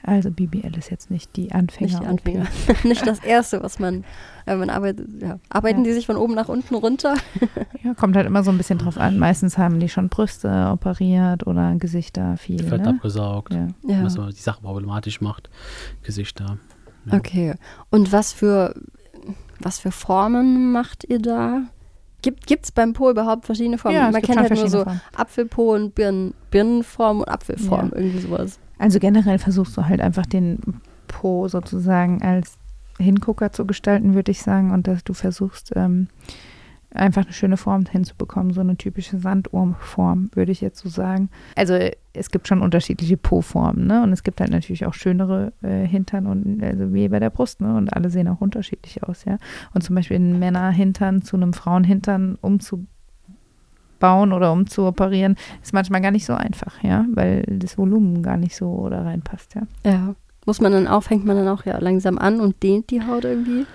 Also 0.03 0.31
BBL 0.31 0.77
ist 0.77 0.89
jetzt 0.89 1.11
nicht 1.11 1.35
die 1.35 1.51
Anfänger. 1.51 1.89
Nicht 1.91 2.01
die 2.01 2.05
Anfänger. 2.07 2.45
nicht 2.83 3.05
das 3.05 3.19
Erste, 3.19 3.61
was 3.61 3.79
man, 3.79 4.05
wenn 4.45 4.57
man 4.59 4.69
arbeitet, 4.69 5.07
ja. 5.21 5.39
Arbeiten 5.49 5.79
Ja. 5.79 5.83
die 5.85 5.93
sich 5.93 6.05
von 6.05 6.15
oben 6.17 6.33
nach 6.35 6.49
unten 6.49 6.75
runter? 6.75 7.15
Ja, 7.83 7.93
kommt 7.93 8.17
halt 8.17 8.27
immer 8.27 8.43
so 8.43 8.51
ein 8.51 8.57
bisschen 8.57 8.77
drauf 8.77 8.97
an. 8.97 9.17
Meistens 9.17 9.57
haben 9.57 9.79
die 9.79 9.87
schon 9.87 10.09
Brüste 10.09 10.69
operiert 10.73 11.47
oder 11.47 11.75
Gesichter 11.75 12.35
viel. 12.35 12.61
Fett 12.61 12.81
Ne? 12.81 12.89
abgesaugt, 12.89 13.53
Ja. 13.53 13.67
Ja. 13.87 14.03
was 14.03 14.15
die 14.15 14.41
Sache 14.41 14.61
problematisch 14.61 15.21
macht. 15.21 15.49
Gesichter. 16.03 16.57
Ja. 17.05 17.13
Okay. 17.17 17.55
Und 17.89 18.11
was 18.11 18.33
für, 18.33 18.75
was 19.59 19.79
für 19.79 19.91
Formen 19.91 20.73
macht 20.73 21.05
ihr 21.07 21.19
da? 21.19 21.61
Gibt 22.21 22.49
es 22.65 22.71
beim 22.73 22.91
Po 22.91 23.09
überhaupt 23.09 23.45
verschiedene 23.45 23.77
Formen? 23.77 23.97
Ja, 23.97 24.07
es 24.07 24.11
Man 24.13 24.21
kennt 24.23 24.33
schon 24.39 24.49
halt 24.49 24.55
nur 24.59 24.69
so 24.69 24.83
verschiedene 24.83 25.01
Apfelpo 25.15 25.73
und 25.75 25.95
Birnen, 25.95 26.33
Birnenform 26.51 27.19
und 27.21 27.29
Apfelform, 27.29 27.91
Ja. 27.91 27.97
irgendwie 27.97 28.19
sowas. 28.19 28.59
Also 28.79 28.99
generell 28.99 29.37
versuchst 29.37 29.77
du 29.77 29.85
halt 29.85 30.01
einfach 30.01 30.25
den 30.25 30.59
Po 31.07 31.47
sozusagen 31.47 32.23
als 32.23 32.57
Hingucker 32.97 33.51
zu 33.51 33.67
gestalten, 33.67 34.15
würde 34.15 34.31
ich 34.31 34.41
sagen. 34.41 34.71
Und 34.71 34.87
dass 34.87 35.03
du 35.03 35.13
versuchst, 35.13 35.73
ähm, 35.75 36.07
einfach 36.91 37.23
eine 37.23 37.33
schöne 37.33 37.57
Form 37.57 37.85
hinzubekommen. 37.85 38.53
So 38.53 38.61
eine 38.61 38.77
typische 38.77 39.19
Sandurmform, 39.19 40.31
würde 40.33 40.51
ich 40.51 40.61
jetzt 40.61 40.79
so 40.79 40.89
sagen. 40.89 41.29
Also 41.55 41.77
es 42.13 42.31
gibt 42.31 42.47
schon 42.47 42.61
unterschiedliche 42.61 43.17
Po-Formen, 43.17 43.85
ne? 43.85 44.01
Und 44.01 44.11
es 44.11 44.23
gibt 44.23 44.41
halt 44.41 44.51
natürlich 44.51 44.85
auch 44.85 44.93
schönere 44.93 45.53
äh, 45.61 45.85
Hintern 45.85 46.25
und 46.25 46.63
also 46.63 46.93
wie 46.93 47.07
bei 47.09 47.19
der 47.19 47.29
Brust, 47.29 47.61
ne? 47.61 47.75
Und 47.75 47.93
alle 47.93 48.09
sehen 48.09 48.27
auch 48.27 48.41
unterschiedlich 48.41 49.03
aus, 49.03 49.25
ja. 49.25 49.37
Und 49.73 49.83
zum 49.83 49.95
Beispiel 49.95 50.15
einen 50.15 50.39
Männerhintern 50.39 51.21
zu 51.21 51.37
einem 51.37 51.53
Frauenhintern 51.53 52.37
umzubauen 52.41 52.87
oder 54.01 54.51
umzuoperieren, 54.51 55.35
ist 55.61 55.73
manchmal 55.73 56.01
gar 56.01 56.11
nicht 56.11 56.25
so 56.25 56.33
einfach, 56.33 56.83
ja, 56.83 57.05
weil 57.13 57.43
das 57.47 57.77
Volumen 57.77 58.23
gar 58.23 58.37
nicht 58.37 58.55
so 58.55 58.87
da 58.89 59.03
reinpasst, 59.03 59.55
ja. 59.55 59.61
Ja. 59.83 60.15
Muss 60.45 60.61
man 60.61 60.71
dann 60.71 60.87
auch, 60.87 61.03
fängt 61.03 61.25
man 61.25 61.35
dann 61.35 61.47
auch 61.47 61.65
ja 61.65 61.77
langsam 61.79 62.17
an 62.17 62.39
und 62.39 62.63
dehnt 62.63 62.89
die 62.89 63.05
Haut 63.05 63.25
irgendwie? 63.25 63.65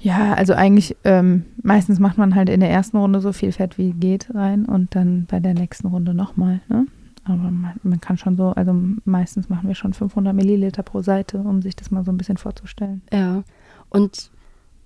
Ja, 0.00 0.34
also 0.34 0.52
eigentlich, 0.52 0.96
ähm, 1.04 1.44
meistens 1.62 1.98
macht 1.98 2.18
man 2.18 2.34
halt 2.34 2.48
in 2.48 2.60
der 2.60 2.70
ersten 2.70 2.98
Runde 2.98 3.20
so 3.20 3.32
viel 3.32 3.52
Fett 3.52 3.78
wie 3.78 3.92
geht 3.92 4.34
rein 4.34 4.64
und 4.64 4.94
dann 4.94 5.26
bei 5.28 5.40
der 5.40 5.54
nächsten 5.54 5.88
Runde 5.88 6.14
nochmal, 6.14 6.60
ne? 6.68 6.86
Aber 7.24 7.50
man, 7.50 7.74
man 7.82 8.00
kann 8.00 8.16
schon 8.16 8.36
so, 8.36 8.50
also 8.50 8.74
meistens 9.04 9.48
machen 9.48 9.68
wir 9.68 9.74
schon 9.74 9.92
500 9.92 10.34
Milliliter 10.34 10.82
pro 10.82 11.02
Seite, 11.02 11.38
um 11.38 11.60
sich 11.60 11.76
das 11.76 11.90
mal 11.90 12.04
so 12.04 12.10
ein 12.10 12.16
bisschen 12.16 12.38
vorzustellen. 12.38 13.02
Ja. 13.12 13.42
Und 13.90 14.30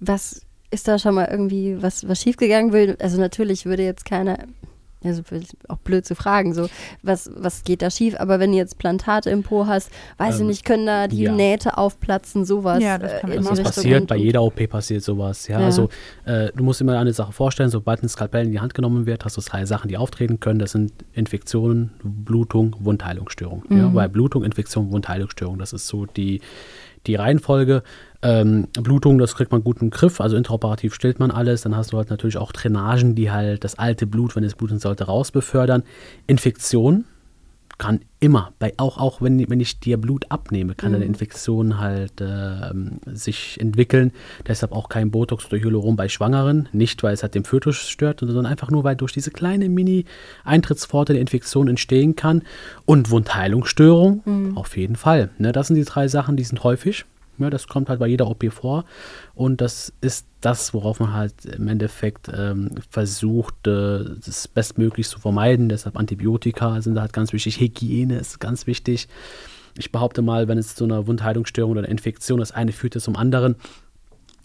was 0.01 0.45
ist 0.71 0.89
da 0.89 0.99
schon 0.99 1.15
mal 1.15 1.29
irgendwie 1.31 1.81
was, 1.81 2.09
was 2.09 2.21
schiefgegangen 2.21 2.73
will? 2.73 2.97
Also 3.01 3.21
natürlich 3.21 3.67
würde 3.67 3.85
jetzt 3.85 4.05
keiner, 4.05 4.39
also 5.05 5.23
auch 5.69 5.79
blöd 5.79 6.05
zu 6.07 6.15
fragen, 6.15 6.55
so, 6.55 6.69
was, 7.03 7.31
was 7.35 7.65
geht 7.65 7.83
da 7.83 7.91
schief? 7.91 8.15
Aber 8.19 8.41
wenn 8.41 8.53
du 8.53 8.57
jetzt 8.59 8.79
Plantate 8.79 9.31
im 9.31 9.43
Po 9.43 9.67
hast, 9.67 9.91
weiß 10.19 10.37
ich 10.37 10.41
Ähm, 10.43 10.47
nicht, 10.49 10.65
können 10.65 10.87
da 10.87 11.09
die 11.09 11.23
ja. 11.23 11.33
Nähte 11.33 11.79
aufplatzen, 11.79 12.45
sowas. 12.45 12.83
Ja, 12.83 12.99
das 12.99 13.21
kann 13.21 13.31
äh, 13.31 13.35
in 13.35 13.41
immer 13.43 13.51
die 13.55 13.63
Das 13.63 13.75
passiert, 13.75 14.01
und- 14.03 14.07
bei 14.09 14.17
jeder 14.17 14.43
OP 14.43 14.67
passiert 14.67 15.03
sowas. 15.03 15.49
Ja, 15.49 15.61
Ja. 15.61 15.67
also 15.67 15.89
äh, 16.25 16.51
du 16.55 16.65
musst 16.65 16.81
immer 16.81 16.99
eine 16.99 17.13
Sache 17.13 17.33
vorstellen, 17.33 17.71
sobald 17.71 18.03
ein 18.03 18.09
Skalpell 18.09 18.45
in 18.47 18.53
die 18.53 18.61
Hand 18.61 18.75
genommen 18.75 19.07
wird, 19.07 19.25
hast 19.25 19.37
du 19.37 19.41
drei 19.41 19.65
Sachen, 19.67 19.89
die 19.89 19.97
auftreten 19.97 20.41
können. 20.41 20.59
Das 20.59 20.73
sind 20.73 20.93
Infektionen, 21.13 21.91
Blutung, 22.03 22.77
Wundheilungsstörung. 22.81 23.65
Ja, 23.71 23.89
Mhm. 23.89 23.95
bei 23.95 24.09
Blutung, 24.09 24.45
Infektion, 24.45 24.91
Wundheilungsstörung, 24.93 25.59
das 25.59 25.73
ist 25.73 25.87
so 25.89 26.07
die, 26.07 26.41
die 27.07 27.15
Reihenfolge. 27.15 27.83
Ähm, 28.23 28.69
Blutung, 28.81 29.19
das 29.19 29.35
kriegt 29.35 29.51
man 29.51 29.65
gut 29.65 29.83
im 29.83 29.91
Griff, 29.91 30.21
also 30.21 30.37
intraoperativ 30.37 30.95
stillt 30.95 31.19
man 31.19 31.31
alles. 31.31 31.63
Dann 31.63 31.77
hast 31.77 31.93
du 31.93 31.97
halt 31.97 32.11
natürlich 32.11 32.37
auch 32.37 32.53
Drainagen, 32.53 33.15
die 33.15 33.31
halt 33.31 33.65
das 33.65 33.79
alte 33.79 34.07
Blut, 34.07 34.37
wenn 34.37 34.45
es 34.45 34.55
bluten 34.55 34.79
sollte, 34.79 35.05
rausbefördern. 35.05 35.83
Infektion, 36.27 37.05
kann 37.83 37.99
immer, 38.21 38.53
bei 38.61 38.75
auch, 38.77 38.97
auch 38.97 39.21
wenn, 39.21 39.51
wenn 39.51 39.59
ich 39.59 39.81
dir 39.81 39.97
Blut 39.97 40.27
abnehme, 40.29 40.77
kann 40.77 40.95
eine 40.95 41.05
Infektion 41.05 41.81
halt 41.81 42.13
ähm, 42.21 43.01
sich 43.07 43.61
entwickeln. 43.61 44.13
Deshalb 44.47 44.71
auch 44.71 44.89
kein 44.89 45.11
Botox 45.11 45.47
oder 45.47 45.59
Hyaluron 45.61 45.97
bei 45.97 46.09
Schwangeren. 46.09 46.69
Nicht, 46.73 47.03
weil 47.03 47.13
es 47.13 47.25
halt 47.25 47.35
den 47.35 47.43
Fötus 47.43 47.79
stört, 47.89 48.21
sondern 48.21 48.47
einfach 48.47 48.71
nur, 48.71 48.85
weil 48.85 48.95
durch 48.95 49.13
diese 49.13 49.33
kleine 49.33 49.69
Mini-Eintrittspforte 49.69 51.13
eine 51.13 51.21
Infektion 51.21 51.67
entstehen 51.67 52.15
kann. 52.15 52.43
Und 52.85 53.11
Wundheilungsstörung, 53.11 54.23
auf 54.55 54.77
jeden 54.77 54.95
Fall. 54.95 55.31
Ne, 55.39 55.51
das 55.51 55.67
sind 55.67 55.75
die 55.75 55.85
drei 55.85 56.07
Sachen, 56.07 56.37
die 56.37 56.45
sind 56.45 56.63
häufig. 56.63 57.05
Ja, 57.43 57.51
das 57.51 57.67
kommt 57.67 57.89
halt 57.89 58.01
bei 58.01 58.07
jeder 58.07 58.29
OP 58.29 58.45
vor. 58.53 58.85
Und 59.35 59.61
das 59.61 59.93
ist 60.01 60.27
das, 60.41 60.75
worauf 60.75 61.01
man 61.01 61.13
halt 61.13 61.45
im 61.45 61.69
Endeffekt 61.69 62.31
ähm, 62.35 62.71
versucht, 62.91 63.67
äh, 63.67 64.05
das 64.25 64.49
bestmöglich 64.49 65.09
zu 65.09 65.19
vermeiden. 65.19 65.69
Deshalb 65.69 65.97
Antibiotika 65.97 66.81
sind 66.81 67.01
halt 67.01 67.13
ganz 67.13 67.33
wichtig. 67.33 67.61
Hygiene 67.61 68.19
ist 68.19 68.41
ganz 68.41 68.67
wichtig. 68.67 69.09
Ich 69.79 69.91
behaupte 69.91 70.21
mal, 70.21 70.49
wenn 70.49 70.59
es 70.59 70.75
zu 70.75 70.85
einer 70.85 71.07
Wundheilungsstörung 71.07 71.73
oder 71.73 71.81
einer 71.81 71.89
Infektion, 71.89 72.41
das 72.41 72.53
eine 72.53 72.73
führt 72.73 73.01
zum 73.01 73.17
anderen, 73.17 73.57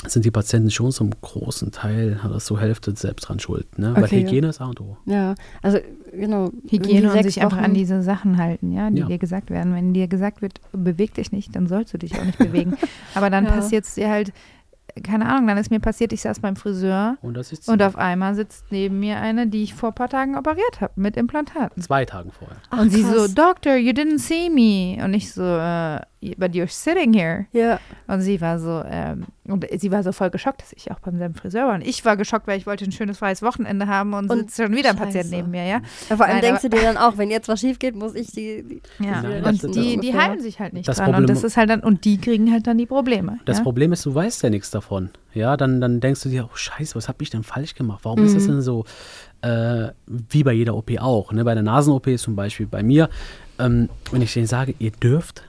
sind 0.06 0.26
die 0.26 0.32
Patienten 0.32 0.70
schon 0.70 0.92
zum 0.92 1.10
großen 1.22 1.72
Teil, 1.72 2.22
hat 2.22 2.32
das 2.32 2.46
so 2.46 2.60
Hälfte 2.60 2.96
selbst 2.96 3.24
dran 3.28 3.40
schuld. 3.40 3.80
Ne? 3.80 3.96
Weil 3.96 4.04
Okay. 4.04 4.22
Hygiene 4.22 4.48
ist 4.50 4.62
A 4.62 4.66
und 4.66 4.80
O. 4.80 4.98
Ja, 5.06 5.34
also 5.64 5.80
genau. 6.12 6.52
Hygiene 6.70 7.12
und 7.12 7.24
sich 7.24 7.42
einfach 7.42 7.58
Wochen- 7.58 7.66
an 7.66 7.74
diese 7.74 8.04
Sachen 8.04 8.38
halten, 8.38 8.72
ja, 8.72 8.90
die 8.92 9.00
Ja. 9.00 9.08
dir 9.08 9.18
gesagt 9.18 9.50
werden. 9.50 9.74
Wenn 9.74 9.94
dir 9.94 10.08
gesagt 10.08 10.42
wird, 10.44 10.62
beweg 10.72 11.16
dich 11.16 11.32
nicht, 11.32 11.56
dann 11.56 11.68
sollst 11.68 11.94
du 11.94 11.98
dich 11.98 12.18
auch 12.20 12.24
nicht 12.26 12.38
bewegen. 12.38 12.78
Aber 13.16 13.30
dann 13.32 13.46
Ja. 13.46 13.52
passiert 13.52 13.86
es 13.86 13.96
dir 13.96 14.10
halt, 14.10 14.32
keine 15.04 15.28
Ahnung, 15.28 15.48
dann 15.48 15.58
ist 15.58 15.70
mir 15.70 15.80
passiert, 15.80 16.14
ich 16.14 16.22
saß 16.22 16.40
beim 16.40 16.56
Friseur 16.56 17.18
Und 17.22 17.36
das 17.36 17.52
ist 17.52 17.68
und 17.70 17.84
auf 17.84 17.98
einmal 17.98 18.34
sitzt 18.36 18.66
neben 18.72 19.00
mir 19.00 19.18
eine, 19.20 19.46
die 19.48 19.62
ich 19.64 19.74
vor 19.76 19.90
ein 19.90 19.96
paar 19.96 20.10
Tagen 20.10 20.36
operiert 20.38 20.80
habe, 20.82 20.94
mit 20.96 21.18
Implantaten. 21.18 21.82
zwei 21.84 22.06
Tagen 22.06 22.32
vorher. 22.32 22.58
Ach, 22.70 22.80
und 22.82 22.90
sie 22.92 23.04
so, 23.04 23.14
krass. 23.14 23.34
Doctor, 23.36 23.76
you 23.76 23.92
didn't 23.92 24.20
see 24.20 24.50
me. 24.50 25.04
Und 25.04 25.14
ich 25.14 25.32
so, 25.34 25.44
äh, 25.44 26.00
but 26.38 26.52
you're 26.52 26.68
sitting 26.68 27.14
here. 27.14 27.46
Ja, 27.54 27.80
Und 28.08 28.22
sie 28.22 28.40
war 28.42 28.60
so, 28.60 28.84
ähm, 28.90 29.26
und 29.46 29.66
sie 29.80 29.92
war 29.92 30.04
so 30.04 30.12
voll 30.12 30.30
geschockt, 30.30 30.62
dass 30.62 30.74
ich 30.74 30.92
auch 30.92 31.00
beim 31.00 31.18
selben 31.18 31.36
Friseur 31.36 31.68
war. 31.68 31.76
Und 31.76 31.88
ich 31.88 32.04
war 32.04 32.18
geschockt, 32.18 32.48
weil 32.48 32.58
ich 32.58 32.66
wollte 32.68 32.84
ein 32.86 32.92
schönes 32.92 33.20
freies 33.20 33.42
Wochenende 33.42 33.88
haben 33.88 34.14
und, 34.14 34.30
Und 34.30 34.40
sitzt 34.40 34.58
schon 34.58 34.76
wieder 34.76 34.90
ein 34.90 34.98
Scheiße. 34.98 35.06
Patient 35.20 35.32
neben 35.32 35.52
mir, 35.52 35.64
ja. 35.66 35.82
vor 36.08 36.26
allem 36.26 36.36
Nein, 36.36 36.42
denkst 36.42 36.62
du 36.64 36.70
dir 36.70 36.82
dann 36.84 36.98
auch, 36.98 37.18
wenn 37.18 37.30
jetzt 37.32 37.48
was 37.48 37.60
schief 37.62 37.80
geht, 37.80 37.96
muss 37.96 38.16
ich 38.16 38.28
die. 38.32 38.64
die 38.64 38.82
Ja, 39.06 39.22
Nein, 39.22 39.44
und 39.44 39.62
die, 39.76 39.96
das- 39.96 40.02
die 40.06 40.14
halten 40.18 40.42
sich 40.42 40.60
halt 40.60 40.74
nicht 40.74 40.88
Das 40.88 40.98
dran. 40.98 41.06
Problem- 41.06 41.22
und 41.24 41.30
das 41.30 41.44
ist 41.44 41.56
halt 41.58 41.70
dann, 41.70 41.80
und 41.82 42.04
die 42.06 42.18
kriegen 42.18 42.52
halt 42.52 42.68
dann 42.68 42.78
die 42.78 42.86
Probleme. 42.86 43.40
Das 43.46 43.58
ja? 43.60 43.64
Problem 43.64 43.94
ist, 43.94 44.06
du 44.06 44.14
weißt 44.14 44.44
ja 44.44 44.50
nichts 44.50 44.72
davon. 44.72 45.10
Ja, 45.34 45.56
dann, 45.56 45.80
dann 45.82 46.00
denkst 46.00 46.24
du 46.24 46.30
dir, 46.30 46.46
oh 46.46 46.56
Scheiße, 46.56 46.96
was 46.96 47.08
habe 47.08 47.22
ich 47.22 47.30
denn 47.30 47.44
falsch 47.44 47.76
gemacht? 47.76 48.00
Warum 48.04 48.24
ist 48.26 48.36
das 48.36 48.48
denn 48.48 48.62
so, 48.62 48.86
äh, 49.42 49.90
wie 50.08 50.44
bei 50.44 50.54
jeder 50.54 50.76
OP 50.76 50.92
auch? 51.00 51.32
Ne? 51.32 51.44
Bei 51.46 51.54
der 51.54 51.62
Nasen-OP 51.64 52.18
zum 52.18 52.36
Beispiel 52.36 52.66
bei 52.66 52.82
mir, 52.82 53.08
ähm, 53.60 53.88
wenn 54.12 54.22
ich 54.24 54.34
denen 54.34 54.48
sage, 54.48 54.74
ihr 54.80 54.92
dürft 54.92 55.44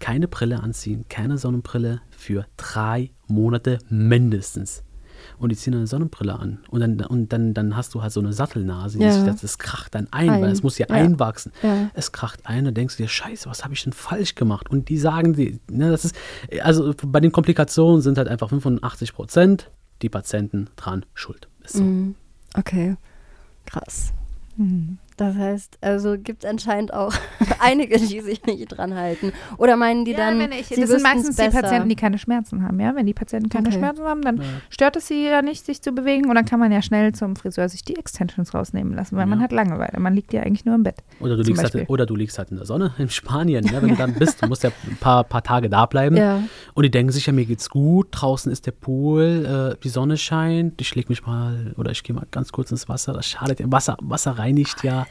keine 0.00 0.26
Brille 0.28 0.60
anziehen, 0.60 1.04
keine 1.08 1.38
Sonnenbrille 1.38 2.00
für 2.10 2.46
drei 2.56 3.10
Monate 3.28 3.78
mindestens. 3.88 4.82
Und 5.38 5.50
die 5.52 5.56
ziehen 5.56 5.74
eine 5.74 5.86
Sonnenbrille 5.86 6.34
an. 6.38 6.60
Und 6.70 6.80
dann, 6.80 6.98
und 7.02 7.30
dann, 7.32 7.52
dann 7.52 7.76
hast 7.76 7.94
du 7.94 8.02
halt 8.02 8.10
so 8.12 8.20
eine 8.20 8.32
Sattelnase. 8.32 8.98
Ja. 8.98 9.12
sich- 9.12 9.24
Das, 9.24 9.42
das 9.42 9.58
kracht 9.58 9.94
dann 9.94 10.08
ein, 10.10 10.30
Ein. 10.30 10.42
weil 10.42 10.50
es 10.50 10.62
muss 10.62 10.78
ja, 10.78 10.86
Ja. 10.88 10.94
einwachsen. 10.94 11.52
Ja. 11.62 11.90
Es 11.92 12.10
kracht 12.12 12.40
ein 12.46 12.66
und 12.66 12.74
denkst 12.76 12.96
du 12.96 13.02
dir, 13.02 13.08
scheiße, 13.08 13.48
was 13.48 13.62
habe 13.62 13.74
ich 13.74 13.84
denn 13.84 13.92
falsch 13.92 14.34
gemacht? 14.34 14.70
Und 14.70 14.88
die 14.88 14.96
sagen, 14.98 15.34
die, 15.34 15.60
ne, 15.70 15.90
das 15.90 16.06
ist, 16.06 16.16
also 16.62 16.94
bei 17.06 17.20
den 17.20 17.32
Komplikationen 17.32 18.00
sind 18.00 18.16
halt 18.16 18.28
einfach 18.28 18.48
85 18.48 19.12
Prozent 19.14 19.70
die 20.00 20.08
Patienten 20.08 20.68
dran 20.76 21.04
schuld. 21.14 21.48
Ist 21.64 21.76
so. 21.76 21.82
Mhm. 21.82 22.14
Okay, 22.56 22.96
krass. 23.66 24.12
Mhm. 24.56 24.96
Das 25.20 25.36
heißt, 25.36 25.76
also 25.82 26.16
gibt 26.16 26.44
es 26.44 26.50
anscheinend 26.50 26.94
auch 26.94 27.12
einige, 27.58 27.98
die 27.98 28.20
sich 28.20 28.42
nicht 28.46 28.68
dran 28.68 28.94
halten. 28.94 29.32
Oder 29.58 29.76
meinen 29.76 30.06
die 30.06 30.14
dann, 30.14 30.38
wenn 30.38 30.50
ich, 30.52 30.68
sie 30.68 30.80
das 30.80 30.88
sind 30.88 31.02
meistens 31.02 31.36
die 31.36 31.42
besser. 31.42 31.60
Patienten, 31.60 31.90
die 31.90 31.94
keine 31.96 32.16
Schmerzen 32.16 32.62
haben. 32.62 32.80
Ja, 32.80 32.96
wenn 32.96 33.04
die 33.04 33.12
Patienten 33.12 33.50
keine 33.50 33.68
Okay. 33.68 33.76
Schmerzen 33.76 34.02
haben, 34.04 34.22
dann 34.22 34.38
Ja. 34.38 34.42
stört 34.70 34.96
es 34.96 35.08
sie 35.08 35.26
ja 35.26 35.42
nicht, 35.42 35.66
sich 35.66 35.82
zu 35.82 35.92
bewegen. 35.92 36.30
Und 36.30 36.36
dann 36.36 36.46
kann 36.46 36.58
man 36.58 36.72
ja 36.72 36.80
schnell 36.80 37.12
zum 37.12 37.36
Friseur 37.36 37.68
sich 37.68 37.84
die 37.84 37.96
Extensions 37.96 38.54
rausnehmen 38.54 38.94
lassen, 38.94 39.14
weil 39.18 39.26
man 39.26 39.40
Ja. 39.40 39.44
hat 39.44 39.52
Langeweile. 39.52 40.00
Man 40.00 40.14
liegt 40.14 40.32
ja 40.32 40.40
eigentlich 40.40 40.64
nur 40.64 40.74
im 40.74 40.84
Bett. 40.84 40.96
Oder 41.20 41.36
du, 41.36 41.42
liegst 41.42 41.62
halt, 41.74 41.90
oder 41.90 42.06
du 42.06 42.16
liegst 42.16 42.38
halt 42.38 42.50
in 42.50 42.56
der 42.56 42.64
Sonne 42.64 42.94
in 42.96 43.10
Spanien, 43.10 43.62
ne, 43.66 43.82
wenn 43.82 43.90
du 43.90 43.96
dann 43.96 44.14
bist. 44.14 44.40
Du 44.42 44.46
musst 44.48 44.62
ja 44.64 44.70
ein 44.90 44.96
paar, 44.96 45.24
paar 45.24 45.42
Tage 45.42 45.68
da 45.68 45.84
bleiben. 45.84 46.16
Ja, 46.16 46.42
Und 46.72 46.82
die 46.84 46.90
denken 46.90 47.12
sich 47.12 47.26
ja, 47.26 47.34
mir 47.34 47.44
geht's 47.44 47.68
gut, 47.68 48.08
draußen 48.12 48.50
ist 48.50 48.64
der 48.64 48.72
Pool, 48.72 49.74
äh, 49.74 49.82
die 49.84 49.90
Sonne 49.90 50.16
scheint, 50.16 50.80
ich 50.80 50.94
leg 50.94 51.10
mich 51.10 51.26
mal 51.26 51.74
oder 51.76 51.90
ich 51.90 52.02
gehe 52.04 52.16
mal 52.16 52.24
ganz 52.30 52.52
kurz 52.52 52.70
ins 52.70 52.88
Wasser, 52.88 53.12
das 53.12 53.26
schadet 53.26 53.60
ja. 53.60 53.66
Wasser, 53.70 53.98
Wasser 54.00 54.30
reinigt 54.38 54.82
ja. 54.82 55.04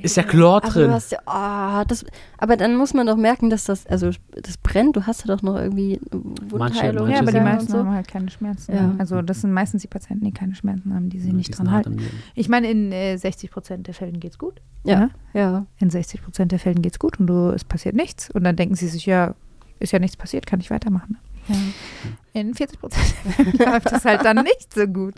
Ist 0.00 0.16
ja 0.16 0.22
Chlor 0.22 0.56
aber 0.56 0.68
drin. 0.68 0.88
du 0.88 0.92
hast 0.94 1.12
ja, 1.12 1.18
oh, 1.26 1.84
das, 1.86 2.04
aber 2.38 2.56
dann 2.56 2.76
muss 2.76 2.94
man 2.94 3.06
doch 3.06 3.16
merken, 3.16 3.50
dass 3.50 3.64
das, 3.64 3.86
also 3.86 4.10
das 4.30 4.56
brennt, 4.56 4.96
du 4.96 5.06
hast 5.06 5.26
ja 5.26 5.34
doch 5.34 5.42
noch 5.42 5.56
irgendwie 5.56 6.00
Wundheilung. 6.10 7.08
manche 7.08 7.12
ja, 7.12 7.20
aber 7.20 7.32
die 7.32 7.40
meisten 7.40 7.72
so. 7.72 7.78
haben 7.78 7.90
halt 7.90 8.08
keine 8.08 8.30
Schmerzen. 8.30 8.74
Ja. 8.74 8.94
Also 8.98 9.20
das 9.22 9.42
sind 9.42 9.52
meistens 9.52 9.82
die 9.82 9.88
Patienten, 9.88 10.24
die 10.24 10.32
keine 10.32 10.54
Schmerzen 10.54 10.94
haben, 10.94 11.10
die 11.10 11.20
sich 11.20 11.32
nicht 11.32 11.48
Die 11.48 11.52
dran 11.52 11.70
halten. 11.70 11.98
Ich 12.34 12.48
meine, 12.48 12.70
in 12.70 12.90
äh, 12.92 13.16
60 13.16 13.50
Prozent 13.50 13.86
der 13.86 13.94
Fällen 13.94 14.20
geht's 14.20 14.38
gut. 14.38 14.60
Ja, 14.84 15.10
ja. 15.34 15.66
In 15.78 15.90
60 15.90 16.22
Prozent 16.22 16.52
der 16.52 16.58
Fällen 16.58 16.82
geht's 16.82 16.98
gut 16.98 17.20
und 17.20 17.26
du, 17.26 17.50
es 17.50 17.64
passiert 17.64 17.94
nichts. 17.94 18.30
Und 18.30 18.44
dann 18.44 18.56
denken 18.56 18.74
sie 18.74 18.88
sich, 18.88 19.06
ja, 19.06 19.34
ist 19.78 19.92
ja 19.92 19.98
nichts 19.98 20.16
passiert, 20.16 20.46
kann 20.46 20.60
ich 20.60 20.70
weitermachen. 20.70 21.18
ja. 21.48 21.56
In 22.34 22.54
40 22.54 22.80
Prozent 22.80 23.14
läuft 23.58 23.92
es 23.92 24.04
halt 24.06 24.24
dann 24.24 24.42
nicht 24.42 24.72
so 24.74 24.86
gut. 24.86 25.12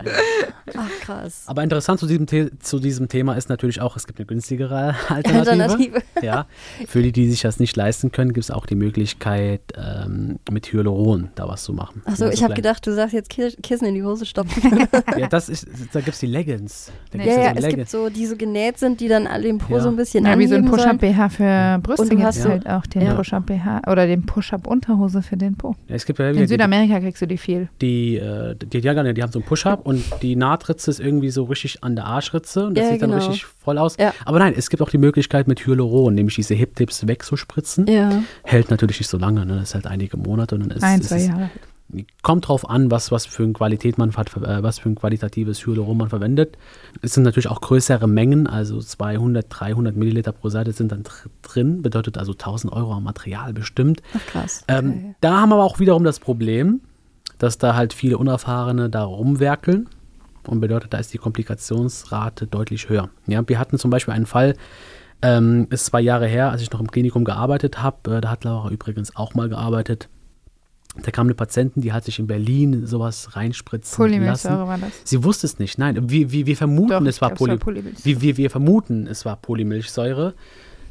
Ach, 0.77 0.88
krass. 1.00 1.44
Aber 1.46 1.62
interessant 1.62 2.00
zu 2.00 2.07
diesem, 2.09 2.27
The 2.27 2.50
zu 2.59 2.81
diesem 2.81 3.09
Thema 3.09 3.35
ist 3.35 3.48
natürlich 3.48 3.81
auch, 3.81 3.96
es 3.96 4.07
gibt 4.09 4.18
eine 4.18 4.27
günstigere 4.27 4.96
Alternative. 5.09 5.50
Alternative. 5.62 6.03
Ja, 6.22 6.46
für 6.88 7.03
die, 7.03 7.12
die 7.12 7.31
sich 7.31 7.42
das 7.42 7.61
nicht 7.61 7.77
leisten 7.77 8.11
können, 8.11 8.33
gibt 8.33 8.42
es 8.44 8.50
auch 8.50 8.66
die 8.66 8.74
Möglichkeit, 8.74 9.61
ähm, 9.77 10.40
mit 10.50 10.72
Hyaluron 10.72 11.29
da 11.37 11.46
was 11.46 11.62
zu 11.62 11.72
machen. 11.72 12.03
Achso, 12.05 12.29
ich 12.29 12.38
so 12.40 12.44
habe 12.44 12.55
gedacht, 12.55 12.85
du 12.85 12.92
sagst 12.92 13.14
jetzt 13.14 13.31
Ki- 13.31 13.55
Kissen 13.62 13.87
in 13.87 13.94
die 13.94 14.03
Hose 14.03 14.27
stopfen. 14.27 14.88
Ja, 15.16 15.29
das 15.29 15.48
ist, 15.48 15.68
da 15.92 16.00
gibt 16.00 16.14
es 16.14 16.20
die 16.20 16.27
Leggings. 16.27 16.90
Da 17.12 17.18
Ja, 17.18 17.24
ja, 17.24 17.31
ja, 17.31 17.35
so 17.50 17.55
es 17.57 17.62
Leggings. 17.62 17.74
gibt 17.77 17.90
so, 17.90 18.09
die 18.11 18.27
so 18.27 18.37
genäht 18.37 18.79
sind, 18.79 19.00
die 19.00 19.07
dann 19.07 19.29
alle 19.29 19.44
den 19.44 19.59
Po 19.59 19.74
Ja. 19.77 19.81
so 19.81 19.88
ein 19.88 19.96
bisschen 19.96 20.24
Ja, 20.27 20.37
wie 20.38 20.46
so 20.48 20.57
ein. 20.57 20.64
Push-Up-BH 20.64 21.29
für 21.29 21.79
Brüste 21.81 22.09
gibt 22.09 22.22
hast 22.22 22.38
es 22.38 22.46
halt 22.46 22.68
auch 22.68 22.85
den 22.87 23.03
ja. 23.03 23.14
Push-Up-BH 23.14 23.83
oder 23.87 24.07
den 24.09 24.27
Push-Up-Unterhose 24.27 25.22
für 25.22 25.37
den 25.37 25.55
Po. 25.57 25.77
Ja, 25.88 25.94
es 25.94 26.05
gibt 26.05 26.18
ja 26.18 26.31
In 26.31 26.37
wieder 26.37 26.48
Südamerika 26.48 26.98
kriegst 27.04 27.22
du 27.22 27.26
die 27.26 27.38
viel. 27.38 27.68
die, 27.80 28.16
äh, 28.16 28.54
die, 28.56 28.66
die, 28.66 28.80
die 28.80 28.88
haben 29.22 29.32
so 29.32 29.38
einen 29.38 29.46
Push-Up 29.46 29.86
und 29.86 30.02
die 30.22 30.34
Nahtritze 30.36 30.90
ist 30.90 31.00
irgendwie 31.00 31.30
so 31.30 31.44
richtig 31.44 31.84
an 31.84 31.94
der 31.96 32.06
Arschritze 32.06 32.66
und 32.66 32.76
das 32.76 32.84
Ja, 32.86 32.90
sieht 32.92 33.02
dann 33.02 33.10
genau. 33.10 33.22
richtig 33.24 33.44
voll 33.46 33.78
aus. 33.78 33.96
Ja. 33.98 34.12
Aber 34.24 34.38
nein, 34.40 34.54
es 34.56 34.68
gibt 34.70 34.82
auch 34.82 34.90
die 34.90 34.98
Möglichkeit 34.98 35.46
mit 35.48 35.64
Hyaluron, 35.66 36.14
nämlich 36.14 36.34
diese 36.34 36.54
Hip-Tips 36.54 37.06
wegzuspritzen. 37.06 37.86
Ja. 37.86 38.22
Hält 38.42 38.70
natürlich 38.70 38.98
nicht 38.98 39.08
so 39.10 39.18
lange, 39.18 39.46
ne? 39.46 39.54
das 39.56 39.68
ist 39.70 39.74
halt 39.74 39.86
einige 39.86 40.16
Monate. 40.16 40.56
Und 40.56 40.62
dann 40.62 40.70
ist, 40.72 40.82
Ein, 40.82 41.00
ist 41.00 41.08
zwei 41.08 41.16
es, 41.16 41.28
Jahre. 41.28 41.50
Kommt 42.22 42.48
drauf 42.48 42.68
an, 42.68 42.90
was, 42.90 43.12
was 43.12 43.26
für 43.26 43.42
eine 43.44 43.52
Qualität 43.52 43.98
man 43.98 44.16
hat, 44.16 44.34
äh, 44.38 44.62
was 44.62 44.78
für 44.78 44.88
ein 44.88 44.94
qualitatives 44.94 45.64
Hyaluron 45.66 45.96
man 45.98 46.08
verwendet. 46.08 46.56
Es 47.02 47.12
sind 47.12 47.22
natürlich 47.24 47.48
auch 47.48 47.60
größere 47.60 48.08
Mengen, 48.08 48.46
also 48.46 48.80
200, 48.80 49.46
300 49.50 49.94
Milliliter 49.94 50.32
pro 50.32 50.48
Seite 50.48 50.72
sind 50.72 50.90
dann 50.90 51.02
dr- 51.04 51.30
drin, 51.42 51.82
bedeutet 51.82 52.16
also 52.16 52.32
1000 52.32 52.72
Euro 52.72 52.94
am 52.94 53.04
Material 53.04 53.52
bestimmt. 53.52 54.00
Ach, 54.16 54.26
krass. 54.26 54.64
Ähm, 54.66 54.84
Okay. 54.88 55.14
Da 55.20 55.40
haben 55.40 55.50
wir 55.50 55.56
aber 55.56 55.64
auch 55.64 55.78
wiederum 55.78 56.04
das 56.04 56.18
Problem, 56.20 56.80
dass 57.44 57.59
da 57.59 57.74
halt 57.74 57.92
viele 57.92 58.16
Unerfahrene 58.16 58.88
da 58.88 59.04
rumwerkeln 59.04 59.88
und 60.46 60.61
bedeutet, 60.61 60.94
da 60.94 60.98
ist 60.98 61.12
die 61.12 61.18
Komplikationsrate 61.18 62.46
deutlich 62.46 62.88
höher. 62.88 63.11
Ja, 63.26 63.46
wir 63.46 63.59
hatten 63.59 63.78
zum 63.78 63.90
Beispiel 63.90 64.14
einen 64.14 64.24
Fall, 64.26 64.54
ähm, 65.20 65.66
ist 65.70 65.87
zwei 65.87 66.00
Jahre 66.00 66.26
her, 66.26 66.50
als 66.50 66.62
ich 66.62 66.70
noch 66.70 66.80
im 66.80 66.90
Klinikum 66.90 67.24
gearbeitet 67.24 67.83
habe, 67.83 68.16
äh, 68.16 68.20
da 68.22 68.30
hat 68.30 68.44
Laura 68.44 68.70
übrigens 68.70 69.14
auch 69.14 69.35
mal 69.35 69.48
gearbeitet. 69.48 70.09
Da 71.02 71.11
kam 71.11 71.26
eine 71.26 71.35
Patientin, 71.35 71.83
die 71.83 71.92
hat 71.92 72.04
sich 72.04 72.18
in 72.18 72.26
Berlin 72.26 72.87
sowas 72.87 73.37
reinspritzen 73.37 73.96
Polymilchsäure 73.96 74.59
lassen. 74.59 74.68
war 74.68 74.78
das. 74.78 74.92
Sie 75.04 75.22
wusste 75.24 75.46
es 75.46 75.59
nicht, 75.59 75.76
nein. 75.76 76.09
Wir, 76.09 76.30
wir, 76.30 76.46
wir 76.46 76.57
vermuten, 76.57 76.90
Doch, 76.90 77.04
es 77.04 77.20
war, 77.20 77.30
Poly 77.30 77.52
war 77.52 77.59
Polymilchsäure. 77.59 78.04
wir, 78.04 78.20
wir, 78.22 78.37
wir 78.37 78.50
vermuten, 78.50 79.07
es 79.07 79.24
war 79.24 79.37
Polymilchsäure. 79.37 80.35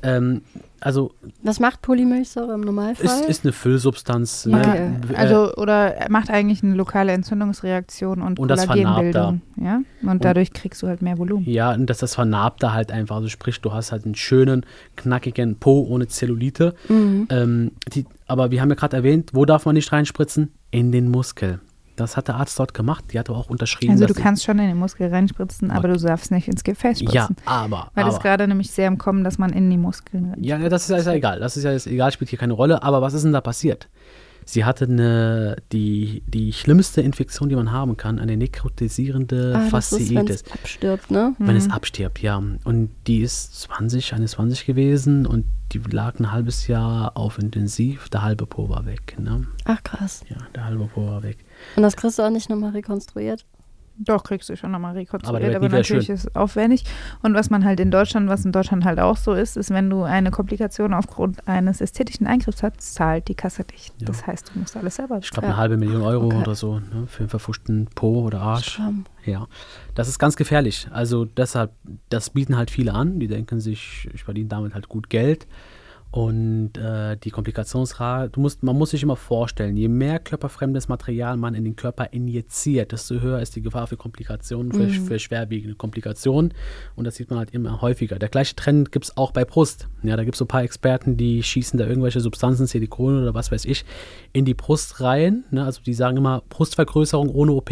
Ähm, 0.03 0.41
also 0.81 1.11
Was 1.41 1.61
macht 1.61 1.81
Polymilchsäure 1.81 2.53
im 2.53 2.61
Normalfall? 2.61 3.05
ist, 3.05 3.25
ist 3.25 3.45
eine 3.45 3.53
Füllsubstanz. 3.53 4.45
Ne? 4.45 4.91
Äh, 5.09 5.15
also 5.15 5.53
oder 5.55 5.95
er 5.95 6.11
macht 6.11 6.29
eigentlich 6.29 6.61
eine 6.61 6.75
lokale 6.75 7.13
Entzündungsreaktion 7.13 8.21
und, 8.21 8.37
Und 8.37 8.49
das 8.49 8.65
vernarbt 8.65 9.13
Kollagenbildung. 9.13 9.41
Ja? 9.55 9.81
Und 10.01 10.25
dadurch 10.25 10.51
kriegst 10.51 10.81
du 10.81 10.87
halt 10.87 11.01
mehr 11.01 11.17
Volumen. 11.17 11.49
Ja, 11.49 11.73
und 11.73 11.89
dass 11.89 11.99
das 11.99 12.15
vernarbt 12.15 12.61
da 12.61 12.73
halt 12.73 12.91
einfach. 12.91 13.15
Also 13.15 13.29
sprich, 13.29 13.61
du 13.61 13.71
hast 13.71 13.93
halt 13.93 14.05
einen 14.05 14.15
schönen, 14.15 14.65
knackigen 14.97 15.55
Po 15.57 15.87
ohne 15.89 16.07
Zellulite. 16.07 16.75
Mhm. 16.89 17.27
Ähm, 17.29 17.71
die, 17.93 18.05
aber 18.27 18.51
wir 18.51 18.61
haben 18.61 18.69
ja 18.69 18.75
gerade 18.75 18.97
erwähnt, 18.97 19.29
wo 19.33 19.45
darf 19.45 19.65
man 19.65 19.75
nicht 19.75 19.91
reinspritzen? 19.91 20.51
In 20.71 20.91
den 20.91 21.09
Muskel. 21.09 21.59
Das 21.95 22.17
hat 22.17 22.27
der 22.27 22.35
Arzt 22.35 22.59
dort 22.59 22.73
gemacht. 22.73 23.05
Die 23.13 23.19
hat 23.19 23.29
aber 23.29 23.37
auch 23.37 23.49
unterschrieben. 23.49 23.91
Also 23.91 24.05
du 24.05 24.13
kannst 24.13 24.43
schon 24.43 24.57
in 24.59 24.67
den 24.67 24.77
Muskel 24.77 25.09
reinspritzen, 25.09 25.69
aber 25.69 25.89
du 25.89 25.97
darfst 25.97 26.31
nicht 26.31 26.47
ins 26.47 26.63
Gefäß 26.63 26.99
spritzen. 26.99 27.35
Ja, 27.45 27.51
aber. 27.51 27.91
Weil 27.93 28.07
es 28.07 28.19
gerade 28.19 28.47
nämlich 28.47 28.71
sehr 28.71 28.87
im 28.87 28.97
Kommen, 28.97 29.23
dass 29.23 29.37
man 29.37 29.51
in 29.51 29.69
die 29.69 29.77
Muskeln 29.77 30.33
ja, 30.37 30.57
das 30.69 30.89
ist 30.89 31.05
ja 31.05 31.13
egal. 31.13 31.39
Das 31.39 31.57
ist 31.57 31.63
ja 31.63 31.71
egal, 31.91 32.11
spielt 32.11 32.29
hier 32.29 32.39
keine 32.39 32.53
Rolle. 32.53 32.81
Aber 32.83 33.01
was 33.01 33.13
ist 33.13 33.23
denn 33.23 33.33
da 33.33 33.41
passiert? 33.41 33.89
Sie 34.45 34.65
hatte 34.65 34.85
eine, 34.85 35.57
die, 35.71 36.23
die 36.27 36.53
schlimmste 36.53 37.01
Infektion, 37.01 37.49
die 37.49 37.55
man 37.55 37.71
haben 37.71 37.97
kann, 37.97 38.19
eine 38.19 38.37
nekrotisierende 38.37 39.53
ah, 39.55 39.57
ist, 39.57 39.63
wenn 39.63 39.69
Fasziitis. 39.71 40.43
es 40.43 40.51
abstirbt, 40.51 41.11
ne? 41.11 41.35
wenn 41.39 41.55
es 41.55 41.69
abstirbt, 41.69 42.19
ja. 42.19 42.37
Und 42.37 42.89
die 43.07 43.21
ist 43.21 43.61
20, 43.61 44.13
21 44.13 44.65
gewesen 44.65 45.25
und 45.25 45.45
die 45.71 45.79
lag 45.79 46.19
ein 46.19 46.31
halbes 46.31 46.67
Jahr 46.67 47.17
auf 47.17 47.39
Intensiv. 47.39 48.09
Der 48.09 48.21
halbe 48.21 48.45
Po 48.45 48.69
war 48.69 48.85
weg. 48.85 49.15
Ne? 49.19 49.47
Ach, 49.65 49.81
krass. 49.83 50.23
Ja, 50.29 50.37
der 50.53 50.65
halbe 50.65 50.85
Po 50.85 51.07
war 51.07 51.23
weg. 51.23 51.37
Und 51.75 51.83
das 51.83 51.95
kriegst 51.95 52.19
du 52.19 52.23
auch 52.23 52.29
nicht 52.29 52.49
nochmal 52.49 52.71
rekonstruiert? 52.71 53.45
Doch, 53.97 54.23
kriegst 54.23 54.49
du 54.49 54.57
schon 54.57 54.71
nochmal 54.71 54.91
Aber 54.91 54.99
rekonstruiert, 54.99 55.55
aber, 55.55 55.65
wieder 55.65 55.77
natürlich 55.77 56.07
schön. 56.07 56.15
ist 56.15 56.25
es 56.25 56.35
aufwendig. 56.35 56.83
Und 57.21 57.35
was 57.35 57.49
man 57.49 57.63
halt 57.63 57.79
in 57.79 57.91
Deutschland, 57.91 58.27
was 58.27 58.43
in 58.43 58.51
Deutschland 58.51 58.85
halt 58.85 58.99
auch 58.99 59.17
so 59.17 59.33
ist, 59.33 59.55
ist, 59.55 59.69
wenn 59.69 59.89
du 59.89 60.03
eine 60.03 60.31
Komplikation 60.31 60.93
aufgrund 60.93 61.47
eines 61.47 61.79
ästhetischen 61.79 62.25
Eingriffs 62.25 62.63
hast, 62.63 62.81
zahlt 62.81 63.27
die 63.27 63.35
Kasse 63.35 63.63
dich. 63.63 63.91
Ja. 63.99 64.07
Das 64.07 64.25
heißt, 64.25 64.51
du 64.53 64.59
musst 64.59 64.75
alles 64.75 64.95
selber 64.95 65.19
Ich 65.19 65.29
glaube, 65.29 65.47
eine 65.47 65.57
halbe 65.57 65.77
Million 65.77 66.01
Euro 66.01 66.25
Okay. 66.25 66.37
oder 66.37 66.55
so 66.55 66.79
ne? 66.79 67.05
für 67.07 67.19
einen 67.19 67.29
verfuschten 67.29 67.87
Po 67.93 68.23
oder 68.23 68.41
Arsch. 68.41 68.71
Schramm. 68.71 69.05
Ja, 69.25 69.47
das 69.95 70.07
ist 70.07 70.19
ganz 70.19 70.35
gefährlich. 70.35 70.87
Also 70.91 71.25
deshalb, 71.25 71.71
das 72.09 72.31
bieten 72.31 72.57
halt 72.57 72.71
viele 72.71 72.93
an. 72.93 73.19
Die 73.19 73.27
denken 73.27 73.59
sich, 73.59 74.09
ich 74.13 74.23
verdiene 74.23 74.49
damit 74.49 74.73
halt 74.73 74.89
gut 74.89 75.09
Geld. 75.09 75.47
Und 76.13 76.77
äh, 76.77 77.17
die 77.17 77.31
Komplikationsrate, 77.31 78.29
du 78.29 78.39
musst, 78.39 78.61
man 78.61 78.77
muss 78.77 78.91
sich 78.91 79.01
immer 79.01 79.15
vorstellen, 79.15 79.75
je 79.75 79.87
mehr 79.87 80.19
körperfremdes 80.19 80.87
Material 80.87 81.37
man 81.37 81.55
in 81.55 81.63
den 81.63 81.75
Körper 81.75 82.13
injiziert, 82.13 82.91
desto 82.91 83.19
höher 83.19 83.41
ist 83.41 83.55
die 83.55 83.63
Gefahr 83.63 83.87
für 83.87 83.97
Komplikationen, 83.97 84.71
für, 84.71 84.89
für 84.89 85.17
schwerwiegende 85.17 85.75
Komplikationen. 85.75 86.53
Und 86.95 87.05
das 87.05 87.15
sieht 87.15 87.31
man 87.31 87.39
halt 87.39 87.49
immer 87.49 87.81
häufiger. 87.81 88.19
Der 88.19 88.29
gleiche 88.29 88.55
Trend 88.55 88.91
gibt 88.91 89.05
es 89.05 89.17
auch 89.17 89.31
bei 89.31 89.43
Brust. 89.43 89.87
Ja, 90.03 90.15
da 90.15 90.23
gibt 90.23 90.35
es 90.35 90.37
so 90.37 90.45
ein 90.45 90.49
paar 90.49 90.61
Experten, 90.61 91.17
die 91.17 91.41
schießen 91.41 91.79
da 91.79 91.87
irgendwelche 91.87 92.19
Substanzen, 92.19 92.67
Silikone 92.67 93.23
oder 93.23 93.33
was 93.33 93.51
weiß 93.51 93.65
ich, 93.65 93.83
in 94.33 94.45
die 94.45 94.53
Brust 94.53 95.01
rein. 95.01 95.45
Ne? 95.49 95.65
Also 95.65 95.81
die 95.81 95.95
sagen 95.95 96.17
immer 96.17 96.43
Brustvergrößerung 96.47 97.29
ohne 97.29 97.53
OP. 97.53 97.71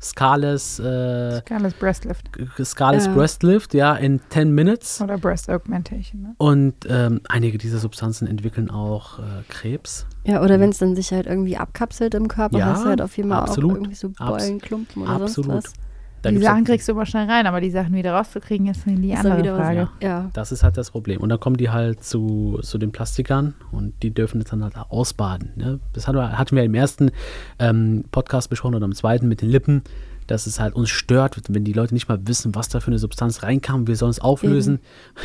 Scales, 0.00 0.78
äh, 0.78 1.40
Scales 1.40 1.74
Breast 1.74 2.04
Lift 2.04 2.30
Scales 2.64 3.06
Ja. 3.06 3.12
Breast 3.14 3.42
Lift, 3.42 3.74
ja, 3.74 3.94
in 3.94 4.20
10 4.30 4.52
Minutes. 4.52 5.00
oder 5.00 5.18
Breast 5.18 5.50
Augmentation. 5.50 6.22
Ne? 6.22 6.34
Und 6.38 6.74
ähm, 6.88 7.20
einige 7.28 7.58
dieser 7.58 7.78
Substanzen 7.78 8.28
entwickeln 8.28 8.70
auch 8.70 9.18
äh, 9.18 9.22
Krebs. 9.48 10.06
Ja, 10.24 10.42
oder 10.42 10.60
wenn 10.60 10.70
es 10.70 10.78
dann 10.78 10.94
sich 10.94 11.12
halt 11.12 11.26
irgendwie 11.26 11.56
abkapselt 11.56 12.14
im 12.14 12.28
Körper, 12.28 12.58
Ja, 12.58 12.66
hast 12.66 12.84
du 12.84 12.88
halt 12.88 13.02
auf 13.02 13.16
jeden 13.16 13.30
Fall 13.30 13.40
absolut. 13.40 13.70
auch 13.72 13.74
irgendwie 13.76 13.94
so 13.94 14.08
Abs- 14.18 14.44
Beulenklumpen 14.44 15.02
oder 15.02 15.10
absolut. 15.12 15.50
sonst 15.52 15.66
was. 15.66 15.87
Da 16.22 16.30
die 16.30 16.36
gibt's 16.36 16.46
Sachen 16.48 16.64
kriegst 16.64 16.88
du 16.88 16.92
immer 16.92 17.06
schnell 17.06 17.30
rein, 17.30 17.46
aber 17.46 17.60
die 17.60 17.70
Sachen 17.70 17.94
wieder 17.94 18.12
rauszukriegen, 18.12 18.66
ist 18.66 18.86
dann 18.86 19.00
die 19.00 19.12
Ist 19.12 19.18
andere 19.20 19.38
wieder 19.38 19.52
was- 19.56 19.60
Frage. 19.66 19.88
Ja. 20.02 20.30
Das 20.32 20.50
ist 20.52 20.62
halt 20.64 20.76
das 20.76 20.90
Problem. 20.90 21.20
Und 21.20 21.28
dann 21.28 21.38
kommen 21.40 21.56
die 21.56 21.70
halt 21.70 22.02
zu, 22.02 22.58
zu 22.62 22.78
den 22.78 22.90
Plastikern 22.92 23.54
und 23.70 23.94
die 24.02 24.10
dürfen 24.12 24.40
das 24.40 24.50
dann 24.50 24.62
halt 24.64 24.76
ausbaden. 24.76 25.50
Ne? 25.56 25.80
Das 25.92 26.08
hatten 26.08 26.56
wir, 26.56 26.64
im 26.64 26.74
ersten 26.74 27.10
ähm, 27.58 28.04
Podcast 28.10 28.50
besprochen 28.50 28.74
oder 28.74 28.84
im 28.86 28.94
zweiten 28.94 29.28
mit 29.28 29.42
den 29.42 29.48
Lippen, 29.50 29.82
dass 30.26 30.46
es 30.46 30.60
halt 30.60 30.74
uns 30.74 30.90
stört, 30.90 31.40
wenn 31.48 31.64
die 31.64 31.72
Leute 31.72 31.94
nicht 31.94 32.08
mal 32.08 32.18
wissen, 32.26 32.54
was 32.54 32.68
da 32.68 32.80
für 32.80 32.88
eine 32.88 32.98
Substanz 32.98 33.42
reinkam. 33.42 33.86
Wir 33.86 33.96
sollen 33.96 34.10
es 34.10 34.20
auflösen. 34.20 34.78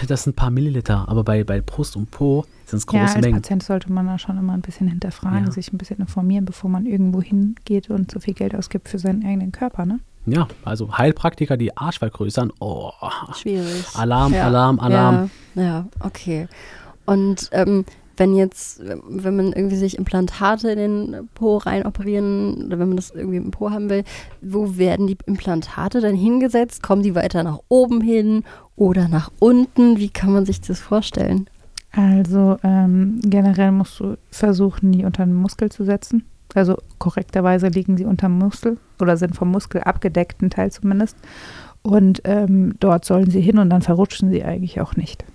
Das 0.07 0.23
sind 0.23 0.33
ein 0.33 0.35
paar 0.37 0.49
Milliliter. 0.51 1.09
Aber 1.09 1.23
bei, 1.25 1.43
bei 1.43 1.59
Brust 1.59 1.97
und 1.97 2.09
Po 2.09 2.45
sind 2.65 2.77
es 2.77 2.85
Ja, 2.93 3.01
große 3.01 3.15
als 3.17 3.25
Mengen. 3.25 3.41
Patient 3.41 3.63
sollte 3.63 3.91
man 3.91 4.07
da 4.07 4.17
schon 4.17 4.37
immer 4.37 4.53
ein 4.53 4.61
bisschen 4.61 4.87
hinterfragen, 4.87 5.45
Ja. 5.47 5.51
sich 5.51 5.73
ein 5.73 5.77
bisschen 5.77 5.99
informieren, 5.99 6.45
bevor 6.45 6.69
man 6.69 6.85
irgendwo 6.85 7.21
hingeht 7.21 7.89
und 7.89 8.11
so 8.11 8.19
viel 8.21 8.33
Geld 8.33 8.55
ausgibt 8.55 8.87
für 8.87 8.97
seinen 8.99 9.25
eigenen 9.25 9.51
Körper. 9.51 9.85
Ne? 9.85 9.99
Ja, 10.25 10.47
also 10.63 10.97
Heilpraktiker, 10.97 11.57
die 11.57 11.75
Arsch 11.75 11.99
vergrößern. 11.99 12.51
Oh, 12.59 12.91
Schwierig. 13.33 13.85
Alarm, 13.95 14.33
ja. 14.33 14.45
Alarm, 14.45 14.79
Alarm. 14.79 15.29
Ja, 15.55 15.61
ja 15.61 15.85
okay. 15.99 16.47
Und 17.05 17.49
ähm, 17.51 17.85
wenn 18.15 18.35
jetzt, 18.35 18.81
wenn 18.81 19.35
man 19.35 19.53
irgendwie 19.53 19.75
sich 19.75 19.97
Implantate 19.97 20.69
in 20.69 20.77
den 21.11 21.29
Po 21.33 21.57
rein 21.57 21.85
operieren 21.85 22.65
oder 22.65 22.79
wenn 22.79 22.89
man 22.89 22.97
das 22.97 23.11
irgendwie 23.11 23.37
im 23.37 23.51
Po 23.51 23.71
haben 23.71 23.89
will, 23.89 24.03
wo 24.41 24.77
werden 24.77 25.07
die 25.07 25.17
Implantate 25.25 25.99
dann 25.99 26.15
hingesetzt? 26.15 26.83
Kommen 26.83 27.03
die 27.03 27.15
weiter 27.15 27.43
nach 27.43 27.59
oben 27.69 28.01
hin 28.01 28.43
oder 28.75 29.07
nach 29.07 29.31
unten? 29.39 29.97
Wie 29.97 30.09
kann 30.09 30.31
man 30.31 30.45
sich 30.45 30.61
das 30.61 30.79
vorstellen? 30.79 31.49
Also 31.91 32.57
ähm, 32.63 33.19
generell 33.23 33.71
musst 33.71 33.99
du 33.99 34.17
versuchen, 34.31 34.91
die 34.91 35.05
unter 35.05 35.25
den 35.25 35.35
Muskel 35.35 35.71
zu 35.71 35.83
setzen. 35.83 36.23
Also 36.53 36.77
korrekterweise 36.99 37.67
liegen 37.67 37.97
sie 37.97 38.05
unter 38.05 38.27
dem 38.27 38.37
Muskel 38.37 38.77
oder 38.99 39.17
sind 39.17 39.35
vom 39.35 39.51
Muskel 39.51 39.81
abgedeckten 39.81 40.49
Teil 40.49 40.71
zumindest. 40.71 41.17
Und 41.81 42.21
ähm, 42.23 42.75
dort 42.79 43.05
sollen 43.05 43.29
sie 43.29 43.41
hin 43.41 43.57
und 43.59 43.69
dann 43.69 43.81
verrutschen 43.81 44.29
sie 44.29 44.43
eigentlich 44.43 44.79
auch 44.79 44.95
nicht. 44.95 45.25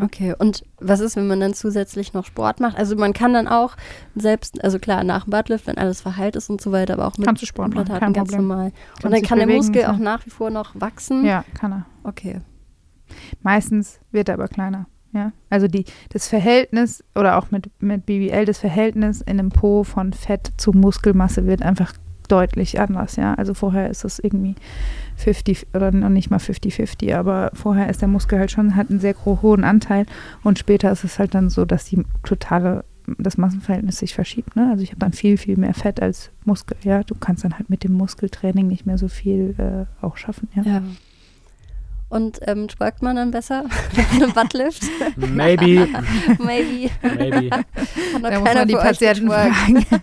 Okay, 0.00 0.34
und 0.38 0.64
was 0.80 1.00
ist, 1.00 1.16
wenn 1.16 1.26
man 1.26 1.40
dann 1.40 1.52
zusätzlich 1.52 2.14
noch 2.14 2.24
Sport 2.24 2.60
macht? 2.60 2.78
Also 2.78 2.96
man 2.96 3.12
kann 3.12 3.34
dann 3.34 3.46
auch 3.46 3.76
selbst, 4.14 4.62
also 4.64 4.78
klar, 4.78 5.04
nach 5.04 5.24
dem 5.24 5.30
Buttlift, 5.32 5.66
wenn 5.66 5.76
alles 5.76 6.00
verheilt 6.00 6.36
ist 6.36 6.48
und 6.48 6.60
so 6.60 6.72
weiter, 6.72 6.94
aber 6.94 7.06
auch 7.06 7.18
mit 7.18 7.26
Kannst 7.26 7.42
du 7.42 7.46
Sport 7.46 7.74
machen, 7.74 7.98
kein 7.98 8.12
ganz 8.12 8.30
Problem. 8.30 8.48
normal. 8.48 8.72
Kannst 8.72 9.04
und 9.04 9.10
dann 9.10 9.22
kann 9.22 9.38
der 9.38 9.46
bewegen, 9.46 9.58
Muskel 9.58 9.82
ja. 9.82 9.92
auch 9.92 9.98
nach 9.98 10.24
wie 10.24 10.30
vor 10.30 10.50
noch 10.50 10.74
wachsen? 10.74 11.24
Ja, 11.24 11.44
kann 11.54 11.72
er. 11.72 11.86
Okay. 12.04 12.40
Meistens 13.42 14.00
wird 14.10 14.28
er 14.28 14.34
aber 14.34 14.48
kleiner. 14.48 14.86
Ja, 15.12 15.32
also 15.50 15.68
die, 15.68 15.84
das 16.10 16.26
Verhältnis 16.28 17.04
oder 17.14 17.36
auch 17.38 17.50
mit, 17.50 17.70
mit 17.80 18.06
BBL, 18.06 18.46
das 18.46 18.58
Verhältnis 18.58 19.20
in 19.20 19.36
dem 19.36 19.50
Po 19.50 19.84
von 19.84 20.12
Fett 20.14 20.52
zu 20.56 20.72
Muskelmasse 20.72 21.46
wird 21.46 21.62
einfach 21.62 21.92
deutlich 22.28 22.80
anders. 22.80 23.16
Ja, 23.16 23.34
also 23.34 23.52
vorher 23.52 23.90
ist 23.90 24.04
es 24.04 24.18
irgendwie 24.18 24.54
50 25.16 25.68
oder 25.74 25.92
noch 25.92 26.08
nicht 26.08 26.30
mal 26.30 26.38
50-50, 26.38 27.14
aber 27.14 27.50
vorher 27.52 27.90
ist 27.90 28.00
der 28.00 28.08
Muskel 28.08 28.38
halt 28.38 28.50
schon, 28.50 28.74
hat 28.74 28.90
einen 28.90 29.00
sehr 29.00 29.14
hohen 29.24 29.64
Anteil 29.64 30.06
und 30.42 30.58
später 30.58 30.90
ist 30.90 31.04
es 31.04 31.18
halt 31.18 31.34
dann 31.34 31.50
so, 31.50 31.66
dass 31.66 31.84
die 31.84 32.04
totale, 32.24 32.84
das 33.18 33.36
Massenverhältnis 33.36 33.98
sich 33.98 34.14
verschiebt. 34.14 34.56
Ne? 34.56 34.70
Also 34.70 34.82
ich 34.82 34.90
habe 34.90 35.00
dann 35.00 35.12
viel, 35.12 35.36
viel 35.36 35.58
mehr 35.58 35.74
Fett 35.74 36.00
als 36.00 36.30
Muskel. 36.46 36.78
Ja, 36.84 37.02
du 37.02 37.14
kannst 37.14 37.44
dann 37.44 37.58
halt 37.58 37.68
mit 37.68 37.84
dem 37.84 37.92
Muskeltraining 37.92 38.66
nicht 38.66 38.86
mehr 38.86 38.96
so 38.96 39.08
viel 39.08 39.54
äh, 39.58 40.04
auch 40.04 40.16
schaffen. 40.16 40.48
Ja. 40.54 40.62
Ja. 40.62 40.82
Und 42.12 42.40
ähm, 42.46 42.68
twerkt 42.68 43.00
man 43.00 43.16
dann 43.16 43.30
besser 43.30 43.64
mit 43.96 44.04
einem 44.12 44.34
Buttlift? 44.34 44.82
Maybe, 45.16 45.88
Maybe. 46.38 46.90
maybe. 47.02 47.50
Hat 47.56 47.64
noch 48.20 48.28
Da 48.30 48.38
muss 48.38 48.48
keiner 48.48 48.60
man 48.60 48.68
die 48.68 48.74
Patienten 48.74 49.28
fragen. 49.28 49.86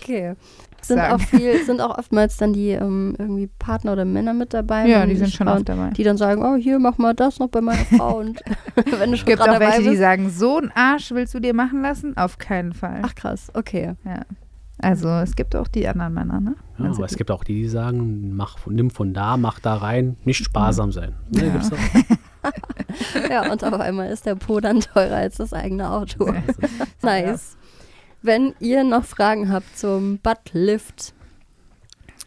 Okay. 0.00 0.34
Sind 0.80 1.00
auch 1.00 1.20
viel, 1.20 1.62
sind 1.64 1.82
auch 1.82 1.98
oftmals 1.98 2.38
dann 2.38 2.54
die 2.54 2.70
ähm, 2.70 3.14
irgendwie 3.18 3.48
Partner 3.58 3.92
oder 3.92 4.06
Männer 4.06 4.32
mit 4.32 4.54
dabei. 4.54 4.86
Ja, 4.86 5.04
die 5.04 5.16
sind 5.16 5.34
schon 5.34 5.48
oft 5.48 5.68
dabei. 5.68 5.90
Die 5.90 6.02
dann 6.02 6.16
sagen, 6.16 6.42
oh, 6.42 6.56
hier, 6.56 6.78
mach 6.78 6.96
mal 6.96 7.14
das 7.14 7.38
noch 7.40 7.48
bei 7.48 7.60
meiner 7.60 7.84
Frau. 7.96 8.16
Und 8.18 8.40
wenn 8.74 9.10
du 9.10 9.14
Es 9.14 9.18
schon 9.18 9.26
gibt 9.26 9.38
gerade 9.40 9.50
auch 9.50 9.58
dabei 9.58 9.72
welche, 9.76 9.90
die 9.90 9.96
sagen, 9.96 10.30
so 10.30 10.56
einen 10.56 10.72
Arsch 10.74 11.10
willst 11.10 11.34
du 11.34 11.40
dir 11.40 11.52
machen 11.52 11.82
lassen? 11.82 12.16
Auf 12.16 12.38
keinen 12.38 12.72
Fall. 12.72 13.02
Ach 13.02 13.14
krass, 13.14 13.50
okay. 13.52 13.96
Ja. 14.06 14.22
Also 14.80 15.08
es 15.08 15.34
gibt 15.34 15.56
auch 15.56 15.66
die 15.68 15.88
anderen 15.88 16.14
Männer, 16.14 16.40
ne? 16.40 16.54
Ja, 16.78 16.84
Also 16.86 16.98
aber 16.98 17.06
es 17.06 17.16
gibt 17.16 17.30
auch 17.30 17.42
die, 17.44 17.54
die 17.62 17.68
sagen, 17.68 18.36
mach, 18.36 18.58
nimm 18.66 18.90
von 18.90 19.12
da, 19.12 19.36
mach 19.36 19.58
da 19.58 19.74
rein, 19.74 20.16
nicht 20.24 20.44
sparsam 20.44 20.92
sein. 20.92 21.14
Ne, 21.30 21.46
Ja. 21.46 21.52
gibt's 21.52 21.72
auch. 21.72 21.78
Ja, 23.30 23.50
und 23.52 23.62
auf 23.64 23.78
einmal 23.80 24.10
ist 24.10 24.24
der 24.26 24.34
Po 24.36 24.60
dann 24.60 24.80
teurer 24.80 25.16
als 25.16 25.36
das 25.36 25.52
eigene 25.52 25.90
Auto. 25.90 26.32
Ja. 26.32 26.42
nice. 27.02 27.56
Wenn 28.22 28.54
ihr 28.60 28.84
noch 28.84 29.04
Fragen 29.04 29.52
habt 29.52 29.76
zum 29.76 30.18
Buttlift, 30.18 31.12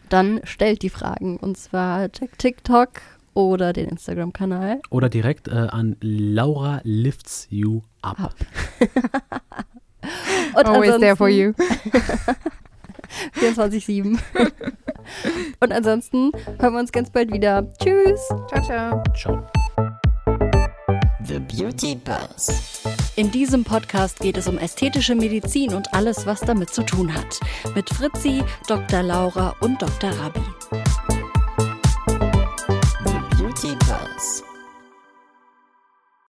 dann 0.09 0.41
stellt 0.43 0.83
die 0.83 0.89
Fragen. 0.89 1.37
Und 1.37 1.57
zwar 1.57 2.11
check 2.11 2.37
TikTok 2.37 2.89
oder 3.33 3.73
den 3.73 3.89
Instagram-Kanal. 3.89 4.81
Oder 4.89 5.09
direkt 5.09 5.47
äh, 5.47 5.51
an 5.51 5.95
Laura 6.01 6.81
lifts 6.83 7.47
you 7.49 7.81
up. 8.01 8.19
Ab. 8.19 8.35
Und 10.55 10.65
Always 10.65 10.99
there 10.99 11.15
for 11.15 11.29
you. 11.29 11.53
24-7. 13.39 14.19
Und 15.59 15.71
ansonsten 15.71 16.31
hören 16.59 16.73
wir 16.73 16.79
uns 16.79 16.91
ganz 16.91 17.09
bald 17.09 17.31
wieder. 17.31 17.67
Tschüss. 17.81 18.19
Ciao, 18.49 18.61
ciao. 18.63 19.03
Ciao. 19.15 19.43
The 21.23 21.39
Beauty 21.39 21.95
Buzz. 21.95 22.81
In 23.15 23.31
diesem 23.31 23.63
Podcast 23.63 24.19
geht 24.19 24.37
es 24.37 24.47
um 24.47 24.57
ästhetische 24.57 25.15
Medizin 25.15 25.73
und 25.73 25.93
alles, 25.93 26.25
was 26.25 26.41
damit 26.41 26.71
zu 26.71 26.83
tun 26.83 27.13
hat. 27.13 27.39
Mit 27.75 27.89
Fritzi, 27.89 28.43
Dr. 28.67 29.03
Laura 29.03 29.55
und 29.61 29.81
Dr. 29.81 30.11
Rabi. 30.11 30.41